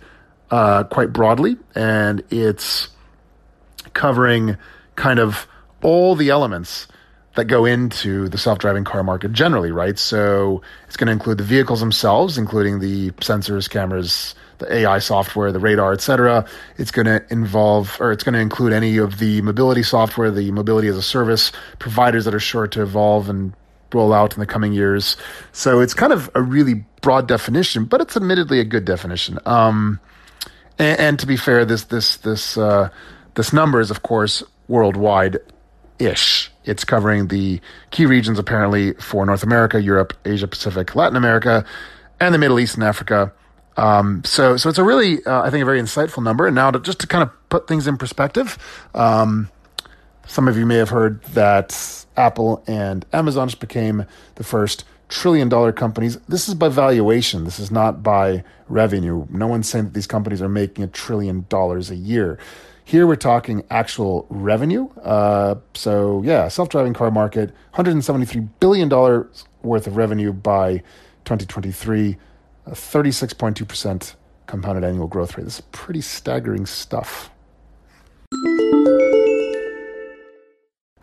uh, 0.51 0.85
quite 0.85 1.13
broadly 1.13 1.57
and 1.75 2.23
it's 2.31 2.89
covering 3.93 4.57
kind 4.95 5.19
of 5.19 5.47
all 5.83 6.15
the 6.15 6.31
elements 6.31 6.89
that 7.35 7.45
go 7.45 7.67
into 7.67 8.29
the 8.31 8.39
self-driving 8.39 8.85
car 8.85 9.03
market 9.03 9.33
generally, 9.33 9.71
right? 9.71 9.99
So 9.99 10.63
it's 10.87 10.97
going 10.97 11.07
to 11.07 11.13
include 11.13 11.39
the 11.39 11.45
vehicles 11.45 11.81
themselves, 11.81 12.39
including 12.39 12.81
the 12.81 13.11
sensors, 13.13 13.69
cameras, 13.69 14.35
the 14.59 14.73
AI 14.73 14.99
software, 14.99 15.53
the 15.53 15.59
radar, 15.59 15.93
etc. 15.93 16.45
It's 16.79 16.91
going 16.91 17.07
to 17.07 17.25
involve, 17.31 17.97
or 18.01 18.13
it's 18.13 18.25
going 18.25 18.35
to 18.35 18.41
include 18.41 18.73
any 18.73 18.97
of 18.97 19.19
the 19.19 19.43
mobility 19.43 19.83
software, 19.83 20.31
the 20.31 20.51
mobility 20.51 20.89
as 20.89 20.97
a 20.97 21.03
service 21.03 21.53
providers 21.79 22.25
that 22.25 22.35
are 22.35 22.41
sure 22.41 22.67
to 22.69 22.83
evolve 22.83 23.29
and 23.29 23.53
roll 23.93 24.13
out 24.13 24.35
in 24.35 24.41
the 24.41 24.47
coming 24.47 24.73
years. 24.73 25.17
So 25.53 25.81
it's 25.81 25.95
kind 25.95 26.13
of 26.13 26.31
a 26.35 26.43
really 26.43 26.85
broad 27.03 27.29
definition, 27.29 27.85
but 27.85 28.01
it's 28.01 28.17
admittedly 28.17 28.61
a 28.61 28.65
good 28.65 28.85
definition. 28.85 29.39
Um, 29.47 30.01
and, 30.79 31.01
and, 31.01 31.19
to 31.19 31.27
be 31.27 31.37
fair, 31.37 31.65
this 31.65 31.85
this 31.85 32.17
this 32.19 32.59
uh, 32.59 32.91
this 33.35 33.53
number 33.53 33.81
is, 33.81 33.91
of 33.91 34.03
course, 34.03 34.43
worldwide 34.69 35.39
ish. 35.99 36.51
It's 36.65 36.85
covering 36.85 37.29
the 37.29 37.61
key 37.91 38.07
regions 38.07 38.39
apparently 38.39 38.93
for 38.95 39.25
North 39.25 39.43
America, 39.43 39.81
Europe, 39.81 40.13
Asia 40.25 40.49
Pacific, 40.49 40.95
Latin 40.95 41.17
America, 41.17 41.65
and 42.21 42.35
the 42.35 42.39
Middle 42.39 42.61
East 42.61 42.75
and 42.75 42.85
Africa. 42.85 43.33
Um, 43.77 44.23
so, 44.25 44.57
so 44.57 44.69
it's 44.69 44.79
a 44.79 44.85
really, 44.85 45.25
uh, 45.25 45.43
I 45.43 45.51
think, 45.51 45.63
a 45.63 45.67
very 45.67 45.81
insightful 45.81 46.23
number. 46.23 46.47
And 46.47 46.55
now, 46.55 46.71
to, 46.71 46.81
just 46.81 47.01
to 47.01 47.07
kind 47.07 47.23
of 47.23 47.31
put 47.49 47.69
things 47.69 47.87
in 47.87 47.97
perspective, 47.97 48.59
um, 48.95 49.51
some 50.27 50.49
of 50.49 50.57
you 50.57 50.67
may 50.67 50.77
have 50.77 50.89
heard 50.89 51.23
that 51.35 52.07
Apple 52.17 52.63
and 52.67 53.05
Amazon 53.13 53.49
just 53.49 53.61
became 53.61 54.07
the 54.37 54.45
first 54.45 54.85
trillion 55.09 55.49
dollar 55.49 55.73
companies. 55.73 56.19
This 56.29 56.49
is 56.49 56.55
by 56.55 56.69
valuation. 56.69 57.45
This 57.45 57.59
is 57.59 57.71
not 57.71 58.03
by 58.03 58.43
revenue. 58.69 59.27
No 59.31 59.47
one's 59.47 59.69
saying 59.69 59.87
that 59.87 59.95
these 59.95 60.07
companies 60.07 60.43
are 60.43 60.49
making 60.49 60.83
a 60.85 60.89
trillion 60.89 61.47
dollars 61.49 61.91
a 61.91 61.97
year. 61.97 62.39
Here 62.85 63.07
we're 63.07 63.17
talking 63.17 63.65
actual 63.71 64.27
revenue. 64.31 64.89
Uh, 65.03 65.57
so 65.75 66.23
yeah, 66.25 66.49
self-driving 66.49 66.95
car 66.95 67.11
market, 67.11 67.51
173 67.71 68.41
billion 68.61 68.89
dollars 68.89 69.45
worth 69.63 69.87
of 69.87 69.97
revenue 69.97 70.33
by 70.33 70.79
2023, 71.25 72.17
36.2 72.71 73.67
percent 73.67 74.17
compounded 74.47 74.85
annual 74.85 75.07
growth 75.07 75.37
rate. 75.37 75.45
This 75.45 75.57
is 75.57 75.67
pretty 75.73 76.01
staggering 76.01 76.67
stuff. 76.67 77.31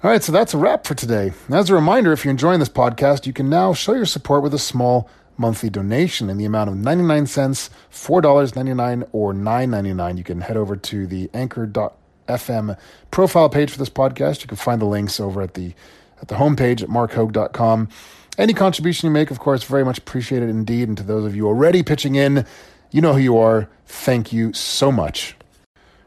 All 0.03 0.09
right, 0.09 0.21
so 0.21 0.33
that's 0.33 0.53
a 0.53 0.57
wrap 0.57 0.85
for 0.85 0.95
today. 0.95 1.31
As 1.49 1.69
a 1.69 1.75
reminder, 1.75 2.11
if 2.11 2.25
you're 2.25 2.31
enjoying 2.31 2.59
this 2.59 2.67
podcast, 2.67 3.25
you 3.25 3.31
can 3.31 3.49
now 3.49 3.73
show 3.73 3.93
your 3.93 4.05
support 4.05 4.43
with 4.43 4.53
a 4.53 4.59
small 4.59 5.09
monthly 5.37 5.69
donation 5.69 6.29
in 6.29 6.37
the 6.37 6.43
amount 6.43 6.69
of 6.69 6.75
99 6.75 7.25
cents, 7.25 7.69
$4.99, 7.89 9.07
or 9.13 9.33
$9.99. 9.33 10.17
You 10.17 10.23
can 10.25 10.41
head 10.41 10.57
over 10.57 10.75
to 10.75 11.07
the 11.07 11.29
anchor.fm 11.33 12.77
profile 13.11 13.49
page 13.49 13.71
for 13.71 13.79
this 13.79 13.89
podcast. 13.89 14.41
You 14.41 14.47
can 14.47 14.57
find 14.57 14.81
the 14.81 14.85
links 14.85 15.21
over 15.21 15.41
at 15.41 15.53
the 15.53 15.73
at 16.21 16.27
the 16.27 16.35
homepage 16.35 16.81
at 16.81 16.89
marchoag.com. 16.89 17.89
Any 18.37 18.53
contribution 18.53 19.07
you 19.07 19.13
make, 19.13 19.31
of 19.31 19.39
course, 19.39 19.63
very 19.63 19.85
much 19.85 19.99
appreciated 19.99 20.49
indeed. 20.49 20.87
And 20.87 20.97
to 20.97 21.03
those 21.03 21.25
of 21.25 21.35
you 21.35 21.47
already 21.47 21.83
pitching 21.83 22.15
in, 22.15 22.45
you 22.91 23.01
know 23.01 23.13
who 23.13 23.19
you 23.19 23.37
are. 23.37 23.69
Thank 23.85 24.33
you 24.33 24.53
so 24.53 24.91
much. 24.91 25.35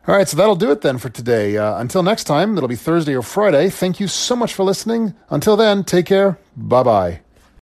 All 0.09 0.15
right, 0.15 0.29
so 0.29 0.37
that'll 0.37 0.55
do 0.57 0.71
it 0.71 0.83
then 0.83 0.99
for 0.99 1.09
today. 1.09 1.57
Uh, 1.57 1.79
until 1.79 2.03
next 2.03 2.25
time, 2.25 2.57
it'll 2.57 2.69
be 2.69 2.77
Thursday 2.77 3.15
or 3.15 3.23
Friday. 3.23 3.69
Thank 3.69 3.99
you 3.99 4.07
so 4.07 4.37
much 4.37 4.55
for 4.55 4.62
listening. 4.62 5.15
Until 5.31 5.57
then, 5.57 5.83
take 5.83 6.07
care. 6.07 6.39
Bye 6.57 6.83
bye. 6.85 7.26